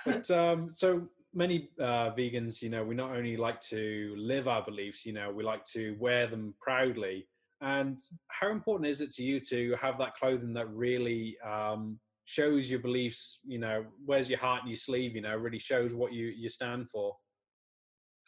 But 0.04 0.30
um, 0.30 0.68
so 0.70 1.08
many 1.34 1.70
uh, 1.80 2.10
vegans, 2.10 2.62
you 2.62 2.68
know, 2.68 2.84
we 2.84 2.94
not 2.94 3.10
only 3.10 3.36
like 3.36 3.60
to 3.60 4.14
live 4.16 4.48
our 4.48 4.62
beliefs, 4.62 5.06
you 5.06 5.12
know, 5.12 5.30
we 5.30 5.42
like 5.42 5.64
to 5.64 5.96
wear 5.98 6.26
them 6.26 6.54
proudly. 6.60 7.26
And 7.60 8.00
how 8.28 8.50
important 8.50 8.90
is 8.90 9.00
it 9.00 9.12
to 9.12 9.22
you 9.22 9.38
to 9.40 9.76
have 9.80 9.96
that 9.98 10.16
clothing 10.16 10.52
that 10.54 10.68
really 10.70 11.36
um, 11.46 11.98
shows 12.24 12.68
your 12.70 12.80
beliefs? 12.80 13.38
You 13.46 13.58
know, 13.58 13.84
wears 14.04 14.28
your 14.28 14.40
heart 14.40 14.62
in 14.62 14.68
your 14.68 14.76
sleeve. 14.76 15.14
You 15.14 15.22
know, 15.22 15.36
really 15.36 15.60
shows 15.60 15.94
what 15.94 16.12
you 16.12 16.26
you 16.26 16.48
stand 16.48 16.90
for. 16.90 17.14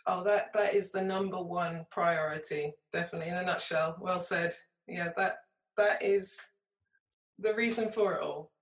Oh, 0.06 0.23
that 0.23 0.52
that 0.54 0.75
is 0.75 0.92
the 0.92 1.02
number 1.02 1.42
one 1.42 1.85
priority. 1.90 2.75
Definitely, 2.92 3.30
in 3.30 3.37
a 3.37 3.42
nutshell. 3.42 3.97
Well 4.00 4.21
said. 4.21 4.54
Yeah, 4.87 5.09
that 5.16 5.38
that 5.76 6.00
is 6.00 6.38
the 7.40 7.54
reason 7.54 7.90
for 7.90 8.14
it 8.14 8.23
all. 8.23 8.52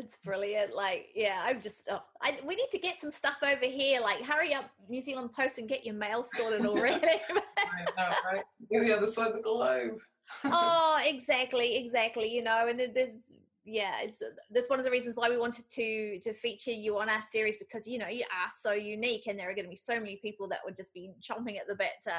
It's 0.00 0.16
brilliant. 0.16 0.74
Like, 0.74 1.08
yeah, 1.14 1.42
I'm 1.44 1.60
just, 1.60 1.86
oh, 1.90 2.02
I, 2.22 2.38
we 2.46 2.54
need 2.56 2.70
to 2.70 2.78
get 2.78 2.98
some 2.98 3.10
stuff 3.10 3.36
over 3.42 3.66
here. 3.66 4.00
Like, 4.00 4.22
hurry 4.22 4.54
up, 4.54 4.70
New 4.88 5.02
Zealand 5.02 5.34
Post, 5.34 5.58
and 5.58 5.68
get 5.68 5.84
your 5.84 5.94
mail 5.94 6.24
sorted 6.24 6.64
already. 6.64 7.06
I 7.28 7.84
know, 7.96 8.14
right? 8.32 8.42
the 8.70 8.96
other 8.96 9.06
side 9.06 9.28
of 9.28 9.36
the 9.36 9.42
globe. 9.42 9.98
oh, 10.44 10.98
exactly, 11.04 11.76
exactly. 11.76 12.34
You 12.34 12.42
know, 12.42 12.66
and 12.66 12.80
there's, 12.94 13.34
yeah, 13.66 13.96
it's 14.00 14.22
that's 14.50 14.70
one 14.70 14.78
of 14.78 14.86
the 14.86 14.90
reasons 14.90 15.16
why 15.16 15.28
we 15.28 15.36
wanted 15.36 15.68
to 15.68 16.18
to 16.20 16.32
feature 16.32 16.70
you 16.70 16.98
on 16.98 17.10
our 17.10 17.20
series 17.20 17.58
because 17.58 17.86
you 17.86 17.98
know 17.98 18.08
you 18.08 18.24
are 18.24 18.48
so 18.48 18.72
unique, 18.72 19.26
and 19.26 19.38
there 19.38 19.50
are 19.50 19.54
going 19.54 19.66
to 19.66 19.70
be 19.70 19.76
so 19.76 20.00
many 20.00 20.16
people 20.16 20.48
that 20.48 20.60
would 20.64 20.76
just 20.76 20.94
be 20.94 21.10
chomping 21.20 21.58
at 21.58 21.68
the 21.68 21.74
bit 21.74 21.92
to 22.04 22.12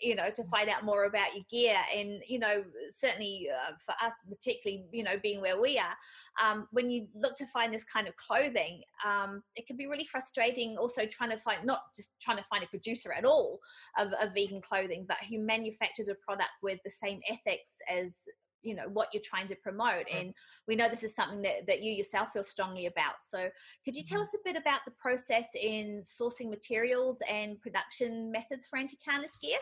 you 0.00 0.14
know 0.14 0.30
to 0.30 0.44
find 0.44 0.68
out 0.68 0.84
more 0.84 1.04
about 1.04 1.34
your 1.34 1.44
gear. 1.50 1.76
And 1.94 2.22
you 2.26 2.38
know 2.38 2.64
certainly 2.88 3.48
uh, 3.50 3.72
for 3.84 3.94
us 4.04 4.14
particularly 4.28 4.84
you 4.92 5.02
know 5.02 5.18
being 5.22 5.40
where 5.40 5.60
we 5.60 5.78
are 5.78 5.96
um, 6.42 6.68
when 6.70 6.90
you 6.90 7.06
look 7.14 7.36
to 7.36 7.46
find 7.46 7.72
this 7.72 7.84
kind 7.84 8.08
of 8.08 8.16
clothing 8.16 8.82
um, 9.06 9.42
it 9.56 9.66
can 9.66 9.76
be 9.76 9.86
really 9.86 10.04
frustrating 10.04 10.76
also 10.76 11.06
trying 11.06 11.30
to 11.30 11.38
find 11.38 11.64
not 11.64 11.82
just 11.94 12.20
trying 12.20 12.36
to 12.36 12.44
find 12.44 12.64
a 12.64 12.68
producer 12.68 13.12
at 13.12 13.24
all 13.24 13.60
of, 13.98 14.12
of 14.20 14.34
vegan 14.34 14.60
clothing 14.60 15.04
but 15.08 15.18
who 15.28 15.38
manufactures 15.38 16.08
a 16.08 16.14
product 16.14 16.50
with 16.62 16.78
the 16.84 16.90
same 16.90 17.20
ethics 17.28 17.78
as 17.90 18.24
you 18.62 18.74
know 18.74 18.88
what 18.92 19.08
you're 19.12 19.22
trying 19.24 19.46
to 19.46 19.56
promote. 19.56 20.04
And 20.12 20.34
we 20.68 20.76
know 20.76 20.88
this 20.88 21.02
is 21.02 21.14
something 21.14 21.40
that, 21.42 21.66
that 21.66 21.82
you 21.82 21.92
yourself 21.92 22.32
feel 22.32 22.42
strongly 22.42 22.86
about. 22.86 23.22
So 23.22 23.48
could 23.84 23.96
you 23.96 24.02
tell 24.04 24.18
mm-hmm. 24.18 24.22
us 24.22 24.34
a 24.34 24.44
bit 24.44 24.56
about 24.56 24.80
the 24.84 24.90
process 24.92 25.48
in 25.58 26.02
sourcing 26.04 26.50
materials 26.50 27.22
and 27.26 27.60
production 27.60 28.30
methods 28.30 28.66
for 28.66 28.78
anti-carnist 28.78 29.40
gear 29.40 29.58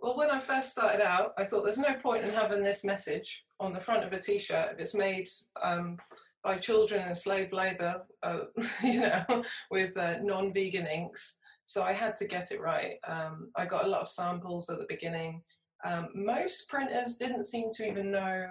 well, 0.00 0.16
when 0.16 0.30
I 0.30 0.38
first 0.38 0.72
started 0.72 1.02
out, 1.02 1.32
I 1.38 1.44
thought 1.44 1.64
there's 1.64 1.78
no 1.78 1.94
point 1.94 2.26
in 2.26 2.32
having 2.32 2.62
this 2.62 2.84
message 2.84 3.44
on 3.60 3.72
the 3.72 3.80
front 3.80 4.04
of 4.04 4.12
a 4.12 4.18
T-shirt 4.20 4.72
if 4.72 4.78
it's 4.78 4.94
made 4.94 5.28
um, 5.62 5.96
by 6.44 6.58
children 6.58 7.08
in 7.08 7.14
slave 7.14 7.52
labour, 7.52 8.02
uh, 8.22 8.40
you 8.84 9.00
know, 9.00 9.44
with 9.70 9.96
uh, 9.96 10.18
non-vegan 10.22 10.86
inks. 10.86 11.38
So 11.64 11.82
I 11.82 11.92
had 11.92 12.14
to 12.16 12.28
get 12.28 12.52
it 12.52 12.60
right. 12.60 12.96
Um, 13.06 13.50
I 13.56 13.66
got 13.66 13.84
a 13.84 13.88
lot 13.88 14.02
of 14.02 14.08
samples 14.08 14.70
at 14.70 14.78
the 14.78 14.86
beginning. 14.88 15.42
Um, 15.84 16.08
most 16.14 16.68
printers 16.68 17.16
didn't 17.16 17.44
seem 17.44 17.70
to 17.72 17.88
even 17.88 18.10
know 18.10 18.48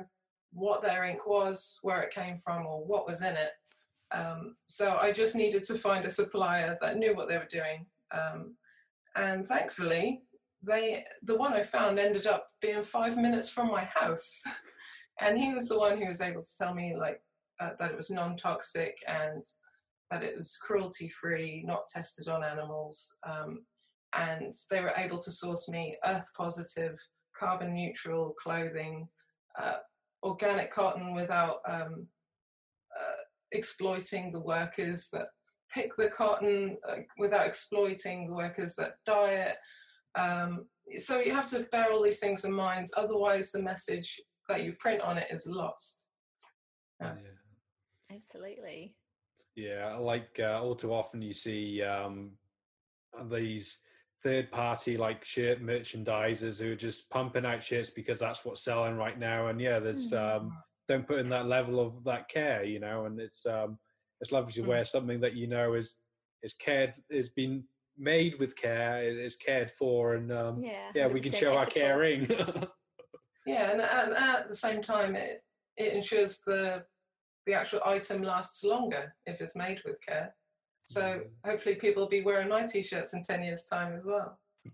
what 0.51 0.81
their 0.81 1.05
ink 1.05 1.25
was, 1.25 1.79
where 1.81 2.01
it 2.01 2.13
came 2.13 2.37
from, 2.37 2.65
or 2.65 2.83
what 2.83 3.07
was 3.07 3.21
in 3.21 3.35
it. 3.35 3.51
Um, 4.11 4.55
so 4.65 4.97
I 4.97 5.11
just 5.11 5.35
needed 5.35 5.63
to 5.63 5.75
find 5.75 6.05
a 6.05 6.09
supplier 6.09 6.77
that 6.81 6.97
knew 6.97 7.15
what 7.15 7.29
they 7.29 7.37
were 7.37 7.47
doing. 7.49 7.85
Um, 8.13 8.55
and 9.15 9.47
thankfully, 9.47 10.21
they 10.65 11.05
the 11.23 11.37
one 11.37 11.53
I 11.53 11.63
found 11.63 11.99
ended 11.99 12.27
up 12.27 12.47
being 12.61 12.83
five 12.83 13.17
minutes 13.17 13.49
from 13.49 13.69
my 13.69 13.87
house, 13.93 14.43
and 15.21 15.37
he 15.37 15.53
was 15.53 15.69
the 15.69 15.79
one 15.79 15.97
who 15.99 16.07
was 16.07 16.21
able 16.21 16.41
to 16.41 16.57
tell 16.57 16.73
me 16.73 16.95
like 16.97 17.21
uh, 17.59 17.71
that 17.79 17.91
it 17.91 17.97
was 17.97 18.11
non-toxic 18.11 18.97
and 19.07 19.41
that 20.11 20.23
it 20.23 20.35
was 20.35 20.57
cruelty-free, 20.57 21.63
not 21.65 21.87
tested 21.87 22.27
on 22.27 22.43
animals, 22.43 23.17
um, 23.27 23.65
and 24.17 24.53
they 24.69 24.81
were 24.81 24.93
able 24.97 25.17
to 25.19 25.31
source 25.31 25.67
me 25.69 25.97
earth-positive, 26.05 26.99
carbon-neutral 27.35 28.35
clothing, 28.41 29.07
uh, 29.59 29.77
organic 30.23 30.71
cotton 30.71 31.15
without 31.15 31.57
um, 31.67 32.07
uh, 32.95 33.21
exploiting 33.51 34.31
the 34.31 34.39
workers 34.39 35.09
that 35.11 35.27
pick 35.73 35.95
the 35.97 36.09
cotton, 36.09 36.77
uh, 36.87 36.97
without 37.17 37.47
exploiting 37.47 38.27
the 38.27 38.35
workers 38.35 38.75
that 38.75 38.97
dye 39.05 39.31
it 39.31 39.57
um, 40.17 40.65
so 40.97 41.19
you 41.19 41.33
have 41.33 41.47
to 41.47 41.61
bear 41.71 41.91
all 41.91 42.03
these 42.03 42.19
things 42.19 42.45
in 42.45 42.53
mind, 42.53 42.87
otherwise 42.95 43.51
the 43.51 43.61
message 43.61 44.21
that 44.47 44.63
you 44.63 44.73
print 44.73 45.01
on 45.01 45.17
it 45.17 45.27
is 45.29 45.47
lost. 45.47 46.05
Yeah. 47.01 47.13
yeah. 47.21 48.15
Absolutely. 48.15 48.95
Yeah, 49.55 49.95
like 49.95 50.39
uh, 50.39 50.61
all 50.61 50.75
too 50.75 50.93
often 50.93 51.21
you 51.21 51.33
see 51.33 51.81
um, 51.81 52.31
these 53.29 53.79
third 54.21 54.51
party 54.51 54.97
like 54.97 55.23
shirt 55.23 55.63
merchandisers 55.63 56.61
who 56.61 56.71
are 56.71 56.75
just 56.75 57.09
pumping 57.09 57.45
out 57.45 57.63
shirts 57.63 57.89
because 57.89 58.19
that's 58.19 58.43
what's 58.43 58.63
selling 58.63 58.95
right 58.95 59.17
now. 59.17 59.47
And 59.47 59.59
yeah, 59.59 59.79
there's 59.79 60.13
um, 60.13 60.51
don't 60.87 61.07
put 61.07 61.19
in 61.19 61.29
that 61.29 61.47
level 61.47 61.79
of 61.79 62.03
that 62.03 62.29
care, 62.29 62.63
you 62.63 62.79
know. 62.79 63.05
And 63.05 63.19
it's 63.19 63.45
um, 63.45 63.77
it's 64.21 64.31
lovely 64.31 64.53
to 64.53 64.61
wear 64.61 64.83
something 64.83 65.19
that 65.21 65.35
you 65.35 65.47
know 65.47 65.73
is 65.73 65.95
is 66.43 66.53
cared 66.53 66.93
is 67.09 67.29
been 67.29 67.63
made 67.97 68.39
with 68.39 68.55
care, 68.55 69.03
is 69.03 69.35
cared 69.35 69.71
for, 69.71 70.15
and 70.15 70.31
um, 70.31 70.61
yeah, 70.61 70.91
yeah, 70.93 71.07
we 71.07 71.19
can 71.19 71.31
show 71.31 71.55
our 71.55 71.65
caring. 71.65 72.27
yeah, 73.45 73.71
and, 73.71 73.81
and 73.81 74.13
at 74.13 74.47
the 74.49 74.55
same 74.55 74.81
time, 74.81 75.15
it 75.15 75.43
it 75.77 75.93
ensures 75.93 76.41
the 76.45 76.83
the 77.45 77.53
actual 77.53 77.79
item 77.85 78.23
lasts 78.23 78.63
longer 78.63 79.13
if 79.25 79.41
it's 79.41 79.55
made 79.55 79.81
with 79.85 79.97
care. 80.05 80.33
So 80.85 81.01
mm-hmm. 81.01 81.49
hopefully 81.49 81.75
people 81.75 82.03
will 82.03 82.09
be 82.09 82.21
wearing 82.21 82.49
my 82.49 82.65
t-shirts 82.65 83.13
in 83.13 83.23
10 83.23 83.43
years 83.43 83.65
time 83.65 83.95
as 83.95 84.05
well. 84.05 84.39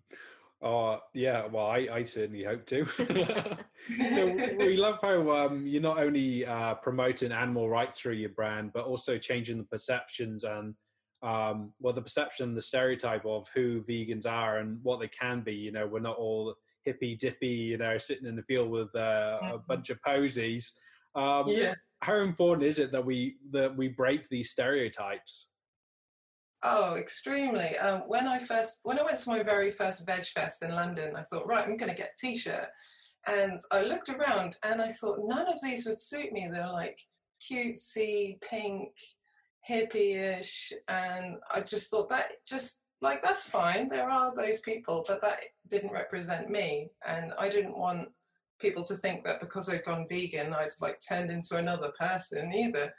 Oh 0.64 1.00
yeah, 1.16 1.48
well 1.48 1.66
I, 1.66 1.88
I 1.92 2.04
certainly 2.04 2.44
hope 2.44 2.68
to. 2.68 2.86
so 4.14 4.26
we 4.60 4.76
love 4.76 5.00
how 5.02 5.28
um, 5.32 5.66
you're 5.66 5.82
not 5.82 5.98
only 5.98 6.46
uh, 6.46 6.76
promoting 6.76 7.32
animal 7.32 7.68
rights 7.68 8.00
through 8.00 8.14
your 8.14 8.30
brand, 8.30 8.70
but 8.72 8.86
also 8.86 9.18
changing 9.18 9.58
the 9.58 9.64
perceptions 9.64 10.44
and 10.44 10.76
um, 11.24 11.74
well 11.80 11.94
the 11.94 12.02
perception, 12.02 12.56
the 12.56 12.62
stereotype 12.62 13.26
of 13.26 13.48
who 13.54 13.82
vegans 13.84 14.26
are 14.26 14.58
and 14.60 14.80
what 14.84 15.00
they 15.00 15.08
can 15.08 15.42
be. 15.42 15.54
You 15.54 15.72
know, 15.72 15.88
we're 15.88 16.00
not 16.00 16.18
all 16.18 16.56
hippy 16.84 17.16
dippy, 17.16 17.48
you 17.48 17.78
know, 17.78 17.98
sitting 17.98 18.28
in 18.28 18.36
the 18.36 18.44
field 18.44 18.70
with 18.70 18.94
uh, 18.96 19.40
a 19.42 19.46
mm-hmm. 19.46 19.58
bunch 19.68 19.90
of 19.90 20.02
posies. 20.02 20.74
Um, 21.16 21.46
yeah. 21.48 21.74
How 22.02 22.16
important 22.16 22.66
is 22.66 22.80
it 22.80 22.92
that 22.92 23.06
we 23.06 23.38
that 23.52 23.76
we 23.76 23.90
break 23.90 24.28
these 24.30 24.50
stereotypes? 24.50 25.50
Oh, 26.64 26.96
extremely. 26.96 27.78
Um, 27.78 28.02
when 28.08 28.28
I 28.28 28.38
first, 28.40 28.82
when 28.84 29.00
I 29.00 29.04
went 29.04 29.18
to 29.20 29.30
my 29.30 29.42
very 29.42 29.72
first 29.72 30.06
Veg 30.06 30.26
Fest 30.28 30.64
in 30.64 30.72
London, 30.72 31.16
I 31.16 31.24
thought, 31.24 31.48
right, 31.48 31.64
I'm 31.64 31.76
going 31.76 31.90
to 31.90 31.98
get 31.98 32.12
a 32.16 32.20
T-shirt, 32.28 32.68
and 33.26 33.58
I 33.72 33.82
looked 33.82 34.10
around 34.10 34.58
and 34.64 34.80
I 34.80 34.90
thought 34.90 35.20
none 35.24 35.48
of 35.48 35.60
these 35.62 35.88
would 35.88 36.00
suit 36.00 36.32
me. 36.32 36.48
They're 36.52 36.72
like 36.72 37.00
cutesy, 37.42 38.40
pink, 38.42 38.90
hippie-ish, 39.70 40.74
and 40.88 41.38
I 41.54 41.62
just 41.62 41.90
thought 41.90 42.10
that 42.10 42.32
just 42.48 42.86
like 43.02 43.22
that's 43.22 43.48
fine. 43.48 43.88
There 43.88 44.10
are 44.10 44.34
those 44.36 44.60
people, 44.62 45.04
but 45.08 45.22
that 45.22 45.40
didn't 45.70 45.92
represent 45.92 46.50
me, 46.50 46.90
and 47.06 47.34
I 47.38 47.50
didn't 47.50 47.78
want 47.78 48.10
people 48.60 48.84
to 48.86 48.96
think 48.96 49.24
that 49.26 49.40
because 49.40 49.70
I'd 49.70 49.84
gone 49.86 50.06
vegan, 50.08 50.54
I'd 50.54 50.70
like 50.80 51.00
turned 51.00 51.32
into 51.32 51.58
another 51.58 51.92
person 51.98 52.54
either. 52.54 52.94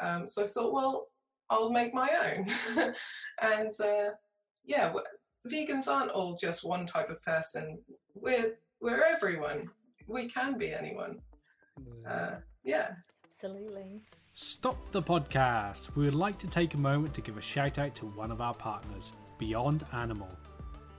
Um, 0.00 0.26
so 0.26 0.44
I 0.44 0.46
thought, 0.46 0.72
well, 0.72 1.08
I'll 1.50 1.70
make 1.70 1.92
my 1.92 2.08
own. 2.24 2.94
and 3.42 3.70
uh, 3.80 4.10
yeah, 4.64 4.92
vegans 5.50 5.88
aren't 5.88 6.12
all 6.12 6.36
just 6.36 6.64
one 6.64 6.86
type 6.86 7.10
of 7.10 7.22
person. 7.22 7.78
We're 8.14 8.56
we're 8.80 9.02
everyone. 9.02 9.70
We 10.06 10.28
can 10.28 10.56
be 10.56 10.72
anyone. 10.72 11.18
Uh, 12.08 12.36
yeah. 12.64 12.90
Absolutely. 13.24 14.02
Stop 14.40 14.92
the 14.92 15.02
podcast. 15.02 15.88
We 15.96 16.04
would 16.04 16.14
like 16.14 16.38
to 16.38 16.46
take 16.46 16.74
a 16.74 16.80
moment 16.80 17.12
to 17.14 17.20
give 17.20 17.36
a 17.36 17.42
shout 17.42 17.80
out 17.80 17.96
to 17.96 18.06
one 18.06 18.30
of 18.30 18.40
our 18.40 18.54
partners, 18.54 19.10
Beyond 19.36 19.84
Animal. 19.92 20.30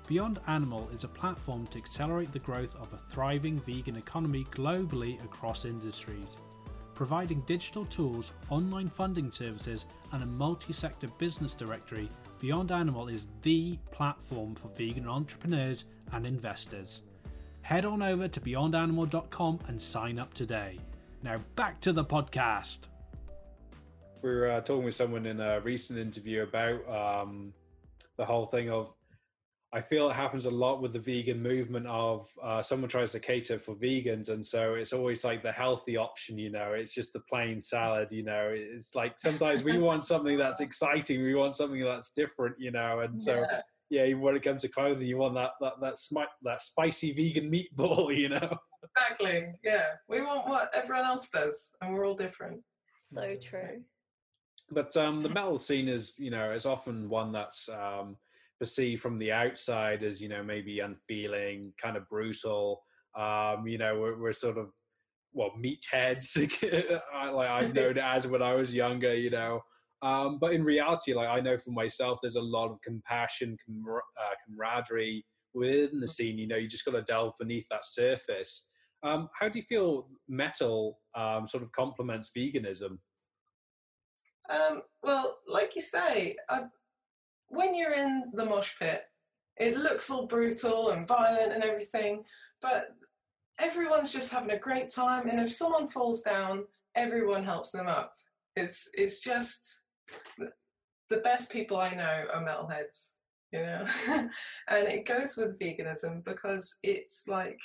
Beyond 0.09 0.41
Animal 0.47 0.89
is 0.93 1.05
a 1.05 1.07
platform 1.07 1.65
to 1.67 1.77
accelerate 1.77 2.33
the 2.33 2.39
growth 2.39 2.75
of 2.75 2.91
a 2.91 2.97
thriving 2.97 3.57
vegan 3.59 3.95
economy 3.95 4.45
globally 4.51 5.23
across 5.23 5.63
industries 5.63 6.35
providing 6.99 7.39
digital 7.45 7.85
tools, 7.85 8.33
online 8.49 8.89
funding 8.89 9.31
services, 9.31 9.85
and 10.11 10.21
a 10.21 10.25
multi 10.25 10.73
sector 10.73 11.07
business 11.17 11.53
directory, 11.53 12.09
Beyond 12.41 12.73
Animal 12.73 13.07
is 13.07 13.29
the 13.41 13.79
platform 13.89 14.53
for 14.53 14.67
vegan 14.75 15.07
entrepreneurs 15.07 15.85
and 16.11 16.25
investors. 16.25 17.03
Head 17.61 17.85
on 17.85 18.01
over 18.01 18.27
to 18.27 18.41
beyondanimal.com 18.41 19.59
and 19.69 19.81
sign 19.81 20.19
up 20.19 20.33
today. 20.33 20.77
Now, 21.23 21.37
back 21.55 21.79
to 21.79 21.93
the 21.93 22.03
podcast. 22.03 22.79
We 24.21 24.29
were 24.29 24.49
uh, 24.49 24.61
talking 24.61 24.85
with 24.85 24.95
someone 24.95 25.25
in 25.25 25.39
a 25.39 25.61
recent 25.61 25.99
interview 25.99 26.43
about 26.43 26.87
um, 26.89 27.53
the 28.17 28.25
whole 28.25 28.45
thing 28.45 28.69
of 28.69 28.93
I 29.71 29.81
feel 29.81 30.09
it 30.09 30.15
happens 30.15 30.45
a 30.45 30.51
lot 30.51 30.81
with 30.81 30.93
the 30.93 30.99
vegan 30.99 31.43
movement 31.43 31.85
of 31.85 32.27
uh, 32.41 32.59
someone 32.59 32.89
tries 32.89 33.11
to 33.11 33.19
cater 33.19 33.59
for 33.59 33.75
vegans, 33.75 34.29
and 34.29 34.43
so 34.43 34.73
it's 34.73 34.93
always 34.93 35.23
like 35.23 35.43
the 35.43 35.51
healthy 35.51 35.95
option. 35.95 36.39
You 36.39 36.49
know, 36.49 36.73
it's 36.73 36.91
just 36.91 37.13
the 37.13 37.19
plain 37.19 37.59
salad. 37.59 38.07
You 38.09 38.23
know, 38.23 38.49
it's 38.51 38.95
like 38.95 39.19
sometimes 39.19 39.63
we 39.63 39.77
want 39.77 40.05
something 40.05 40.39
that's 40.39 40.59
exciting, 40.59 41.21
we 41.21 41.35
want 41.35 41.55
something 41.55 41.83
that's 41.83 42.11
different. 42.11 42.55
You 42.57 42.71
know, 42.71 43.01
and 43.01 43.21
so 43.21 43.45
yeah, 43.91 44.05
yeah 44.07 44.13
when 44.15 44.35
it 44.35 44.41
comes 44.41 44.63
to 44.63 44.69
clothing, 44.69 45.05
you 45.05 45.17
want 45.17 45.35
that 45.35 45.51
that 45.61 45.73
that, 45.81 45.95
smi- 45.95 46.25
that 46.41 46.63
spicy 46.63 47.13
vegan 47.13 47.51
meatball. 47.51 48.09
You 48.19 48.29
know, 48.29 48.57
exactly. 48.97 49.51
Yeah, 49.63 49.85
we 50.07 50.21
want 50.23 50.47
what 50.47 50.71
everyone 50.73 51.05
else 51.05 51.29
does, 51.29 51.75
and 51.81 51.93
we're 51.93 52.07
all 52.07 52.15
different. 52.15 52.61
So 53.01 53.35
true. 53.35 53.83
But 54.71 54.95
um, 54.97 55.23
the 55.23 55.29
metal 55.29 55.57
scene 55.57 55.87
is, 55.87 56.15
you 56.17 56.31
know, 56.31 56.51
is 56.51 56.65
often 56.65 57.09
one 57.09 57.31
that's 57.31 57.69
um, 57.69 58.17
perceived 58.59 59.01
from 59.01 59.17
the 59.17 59.31
outside 59.31 60.03
as 60.03 60.21
you 60.21 60.29
know 60.29 60.43
maybe 60.43 60.79
unfeeling, 60.79 61.73
kind 61.81 61.97
of 61.97 62.07
brutal. 62.09 62.81
Um, 63.17 63.67
you 63.67 63.77
know, 63.77 63.99
we're, 63.99 64.19
we're 64.19 64.33
sort 64.33 64.57
of 64.57 64.67
well 65.33 65.51
meatheads, 65.57 66.37
like 67.33 67.49
I've 67.49 67.73
known 67.75 67.97
it 67.97 68.03
as 68.03 68.27
when 68.27 68.41
I 68.41 68.55
was 68.55 68.73
younger. 68.73 69.15
You 69.15 69.31
know, 69.31 69.61
um, 70.01 70.37
but 70.39 70.53
in 70.53 70.63
reality, 70.63 71.13
like 71.13 71.29
I 71.29 71.39
know 71.39 71.57
for 71.57 71.71
myself, 71.71 72.19
there's 72.21 72.35
a 72.35 72.41
lot 72.41 72.69
of 72.69 72.81
compassion, 72.81 73.57
camar- 73.65 74.03
uh, 74.19 74.35
camaraderie 74.45 75.25
within 75.53 75.99
the 75.99 76.07
scene. 76.07 76.37
You 76.37 76.47
know, 76.47 76.55
you 76.57 76.67
just 76.67 76.85
got 76.85 76.91
to 76.91 77.01
delve 77.01 77.33
beneath 77.39 77.67
that 77.69 77.85
surface. 77.85 78.67
Um, 79.01 79.29
how 79.39 79.47
do 79.47 79.57
you 79.57 79.63
feel 79.63 80.09
metal 80.27 80.99
um, 81.15 81.47
sort 81.47 81.63
of 81.63 81.71
complements 81.71 82.31
veganism? 82.35 82.97
Um, 84.49 84.81
well, 85.03 85.37
like 85.47 85.75
you 85.75 85.81
say, 85.81 86.35
I, 86.49 86.63
when 87.47 87.75
you're 87.75 87.93
in 87.93 88.31
the 88.33 88.45
mosh 88.45 88.73
pit, 88.79 89.03
it 89.57 89.77
looks 89.77 90.09
all 90.09 90.25
brutal 90.25 90.89
and 90.89 91.07
violent 91.07 91.51
and 91.51 91.63
everything, 91.63 92.23
but 92.61 92.95
everyone's 93.59 94.11
just 94.11 94.31
having 94.31 94.51
a 94.51 94.59
great 94.59 94.89
time. 94.89 95.29
And 95.29 95.39
if 95.39 95.51
someone 95.51 95.89
falls 95.89 96.21
down, 96.21 96.63
everyone 96.95 97.43
helps 97.43 97.71
them 97.71 97.87
up. 97.87 98.15
It's 98.55 98.89
it's 98.93 99.19
just 99.19 99.83
the 101.09 101.17
best 101.17 101.51
people 101.51 101.77
I 101.77 101.93
know 101.95 102.25
are 102.33 102.45
metalheads, 102.45 103.15
you 103.51 103.59
know, 103.59 103.85
and 104.67 104.87
it 104.87 105.05
goes 105.05 105.37
with 105.37 105.59
veganism 105.59 106.23
because 106.23 106.79
it's 106.83 107.27
like 107.27 107.59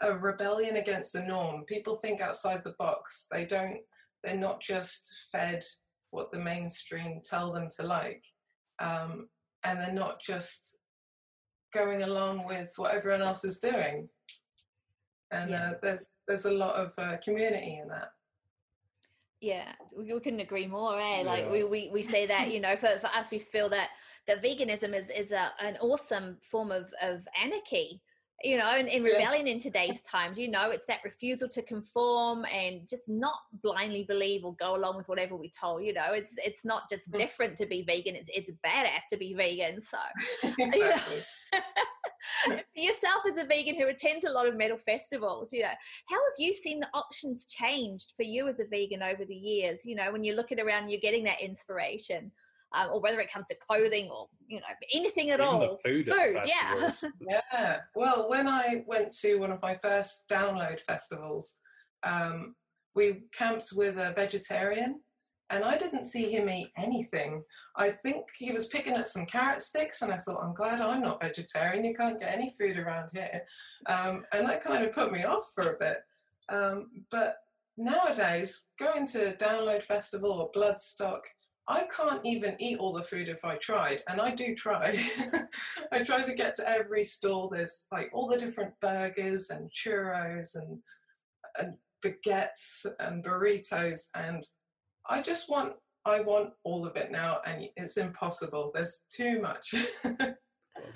a 0.00 0.14
rebellion 0.14 0.76
against 0.76 1.12
the 1.12 1.22
norm. 1.22 1.64
People 1.64 1.96
think 1.96 2.20
outside 2.20 2.64
the 2.64 2.74
box. 2.78 3.26
They 3.30 3.44
don't. 3.44 3.78
They're 4.24 4.36
not 4.36 4.60
just 4.60 5.28
fed 5.32 5.64
what 6.12 6.30
the 6.30 6.38
mainstream 6.38 7.20
tell 7.22 7.52
them 7.52 7.66
to 7.76 7.82
like 7.82 8.22
um, 8.82 9.28
and 9.64 9.80
they're 9.80 9.92
not 9.92 10.20
just 10.20 10.78
going 11.72 12.02
along 12.02 12.46
with 12.46 12.72
what 12.76 12.94
everyone 12.94 13.22
else 13.22 13.44
is 13.44 13.60
doing. 13.60 14.08
And 15.30 15.50
yeah. 15.50 15.70
uh, 15.70 15.72
there's 15.82 16.18
there's 16.28 16.44
a 16.44 16.52
lot 16.52 16.74
of 16.74 16.92
uh, 16.98 17.16
community 17.24 17.80
in 17.82 17.88
that. 17.88 18.10
Yeah, 19.40 19.72
we, 19.96 20.12
we 20.12 20.20
couldn't 20.20 20.40
agree 20.40 20.66
more. 20.66 21.00
Eh? 21.00 21.22
Like 21.24 21.44
yeah. 21.44 21.50
we, 21.50 21.64
we 21.64 21.90
we 21.92 22.02
say 22.02 22.26
that 22.26 22.52
you 22.52 22.60
know 22.60 22.76
for, 22.76 22.88
for 23.00 23.08
us 23.08 23.30
we 23.30 23.38
feel 23.38 23.68
that 23.70 23.90
that 24.26 24.42
veganism 24.42 24.94
is 24.94 25.10
is 25.10 25.32
a, 25.32 25.52
an 25.60 25.78
awesome 25.80 26.36
form 26.42 26.70
of 26.70 26.92
of 27.00 27.26
anarchy 27.42 28.02
you 28.42 28.56
know, 28.58 28.76
in, 28.76 28.88
in 28.88 29.02
rebellion 29.04 29.46
in 29.46 29.60
today's 29.60 30.02
times, 30.02 30.36
you 30.36 30.50
know, 30.50 30.70
it's 30.70 30.86
that 30.86 31.00
refusal 31.04 31.48
to 31.48 31.62
conform 31.62 32.44
and 32.52 32.88
just 32.88 33.08
not 33.08 33.36
blindly 33.62 34.02
believe 34.02 34.44
or 34.44 34.54
go 34.56 34.74
along 34.74 34.96
with 34.96 35.08
whatever 35.08 35.36
we 35.36 35.48
told. 35.48 35.84
You 35.84 35.92
know, 35.92 36.12
it's 36.12 36.34
it's 36.44 36.64
not 36.64 36.88
just 36.88 37.10
mm. 37.10 37.16
different 37.16 37.56
to 37.58 37.66
be 37.66 37.82
vegan; 37.82 38.16
it's 38.16 38.30
it's 38.34 38.50
badass 38.66 39.08
to 39.10 39.16
be 39.16 39.34
vegan. 39.34 39.80
So, 39.80 39.98
exactly. 40.58 41.20
yourself 42.74 43.22
as 43.28 43.36
a 43.36 43.44
vegan 43.44 43.76
who 43.76 43.88
attends 43.88 44.24
a 44.24 44.32
lot 44.32 44.48
of 44.48 44.56
metal 44.56 44.78
festivals, 44.78 45.52
you 45.52 45.62
know, 45.62 45.68
how 46.08 46.16
have 46.16 46.34
you 46.38 46.52
seen 46.52 46.80
the 46.80 46.88
options 46.94 47.46
changed 47.46 48.14
for 48.16 48.22
you 48.22 48.48
as 48.48 48.60
a 48.60 48.66
vegan 48.66 49.02
over 49.02 49.24
the 49.24 49.34
years? 49.34 49.84
You 49.84 49.96
know, 49.96 50.10
when 50.10 50.24
you 50.24 50.34
look 50.34 50.50
at 50.50 50.60
around, 50.60 50.88
you're 50.88 51.00
getting 51.00 51.24
that 51.24 51.40
inspiration 51.40 52.32
um, 52.74 52.90
or 52.92 53.00
whether 53.00 53.20
it 53.20 53.32
comes 53.32 53.46
to 53.48 53.56
clothing 53.56 54.10
or 54.10 54.28
you 54.46 54.58
know 54.58 54.66
anything 54.92 55.30
at 55.30 55.40
Even 55.40 55.46
all. 55.46 55.76
food, 55.76 56.06
food 56.06 56.38
yeah. 56.44 56.90
yeah. 57.52 57.76
Well, 57.94 58.28
when 58.28 58.48
I 58.48 58.84
went 58.86 59.12
to 59.20 59.36
one 59.36 59.52
of 59.52 59.62
my 59.62 59.76
first 59.76 60.28
download 60.28 60.80
festivals, 60.80 61.58
um, 62.02 62.54
we 62.94 63.22
camped 63.36 63.68
with 63.74 63.98
a 63.98 64.12
vegetarian. 64.14 65.00
And 65.50 65.64
I 65.64 65.76
didn't 65.76 66.04
see 66.04 66.32
him 66.32 66.48
eat 66.48 66.70
anything. 66.78 67.42
I 67.76 67.90
think 67.90 68.24
he 68.34 68.52
was 68.52 68.68
picking 68.68 68.94
at 68.94 69.06
some 69.06 69.26
carrot 69.26 69.60
sticks, 69.60 70.00
and 70.00 70.10
I 70.10 70.16
thought, 70.16 70.42
I'm 70.42 70.54
glad 70.54 70.80
I'm 70.80 71.02
not 71.02 71.20
vegetarian. 71.20 71.84
You 71.84 71.92
can't 71.92 72.18
get 72.18 72.32
any 72.32 72.48
food 72.58 72.78
around 72.78 73.10
here. 73.12 73.42
Um, 73.86 74.22
and 74.32 74.48
that 74.48 74.64
kind 74.64 74.82
of 74.82 74.94
put 74.94 75.12
me 75.12 75.24
off 75.24 75.44
for 75.54 75.74
a 75.74 75.78
bit. 75.78 75.98
Um, 76.48 77.04
but 77.10 77.36
nowadays, 77.76 78.66
going 78.78 79.06
to 79.08 79.36
Download 79.36 79.82
Festival 79.82 80.32
or 80.32 80.50
Bloodstock, 80.52 81.20
I 81.68 81.86
can't 81.96 82.24
even 82.24 82.56
eat 82.58 82.78
all 82.78 82.92
the 82.92 83.02
food 83.02 83.28
if 83.28 83.44
I 83.44 83.56
tried, 83.56 84.02
and 84.08 84.20
I 84.20 84.34
do 84.34 84.54
try. 84.54 84.98
I 85.92 86.02
try 86.02 86.22
to 86.22 86.34
get 86.34 86.56
to 86.56 86.68
every 86.68 87.04
stall. 87.04 87.48
There's 87.48 87.86
like 87.92 88.10
all 88.12 88.26
the 88.26 88.38
different 88.38 88.72
burgers 88.80 89.50
and 89.50 89.70
churros 89.70 90.56
and, 90.56 90.78
and 91.58 91.76
baguettes 92.04 92.86
and 92.98 93.24
burritos, 93.24 94.08
and 94.16 94.42
I 95.08 95.22
just 95.22 95.48
want 95.48 95.74
I 96.04 96.20
want 96.20 96.50
all 96.64 96.84
of 96.84 96.96
it 96.96 97.12
now, 97.12 97.40
and 97.46 97.68
it's 97.76 97.96
impossible. 97.96 98.72
There's 98.74 99.06
too 99.08 99.40
much. 99.40 99.72
that 100.02 100.36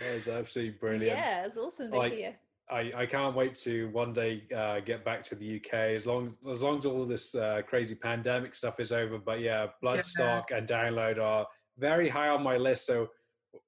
is 0.00 0.26
absolutely 0.26 0.76
brilliant. 0.80 1.16
Yeah, 1.16 1.46
it's 1.46 1.56
awesome 1.56 1.92
to 1.92 1.96
Like, 1.96 2.12
hear. 2.12 2.34
I, 2.70 2.90
I 2.96 3.06
can't 3.06 3.36
wait 3.36 3.54
to 3.56 3.88
one 3.90 4.12
day 4.12 4.42
uh, 4.54 4.80
get 4.80 5.04
back 5.04 5.22
to 5.24 5.34
the 5.36 5.56
UK 5.56 5.74
as 5.94 6.04
long 6.04 6.26
as, 6.26 6.36
as 6.50 6.62
long 6.62 6.78
as 6.78 6.86
all 6.86 7.04
this 7.04 7.34
uh, 7.34 7.62
crazy 7.66 7.94
pandemic 7.94 8.54
stuff 8.54 8.80
is 8.80 8.90
over. 8.90 9.18
But 9.18 9.40
yeah, 9.40 9.68
Bloodstock 9.82 10.44
and 10.50 10.66
Download 10.66 11.20
are 11.20 11.46
very 11.78 12.08
high 12.08 12.28
on 12.28 12.42
my 12.42 12.56
list. 12.56 12.86
So 12.86 13.08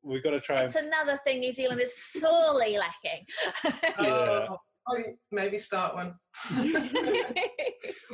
we've 0.03 0.23
got 0.23 0.31
to 0.31 0.41
try 0.41 0.63
and 0.63 0.67
It's 0.67 0.75
another 0.75 1.17
thing 1.25 1.41
New 1.41 1.53
Zealand 1.53 1.81
is 1.81 1.95
sorely 1.97 2.79
lacking. 2.79 3.25
Yeah. 4.01 4.47
Oh, 4.51 4.57
oh, 4.89 5.03
maybe 5.33 5.59
start 5.59 5.95
one. 5.95 6.15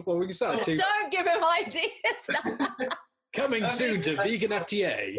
well, 0.05 0.19
we 0.19 0.27
can 0.27 0.33
start 0.33 0.63
to 0.63 0.77
Don't 0.77 1.13
give 1.13 1.27
him 1.27 1.43
ideas. 1.45 2.31
coming 3.35 3.67
soon 3.69 4.01
to 4.03 4.17
Vegan 4.17 4.51
FTA. 4.51 5.19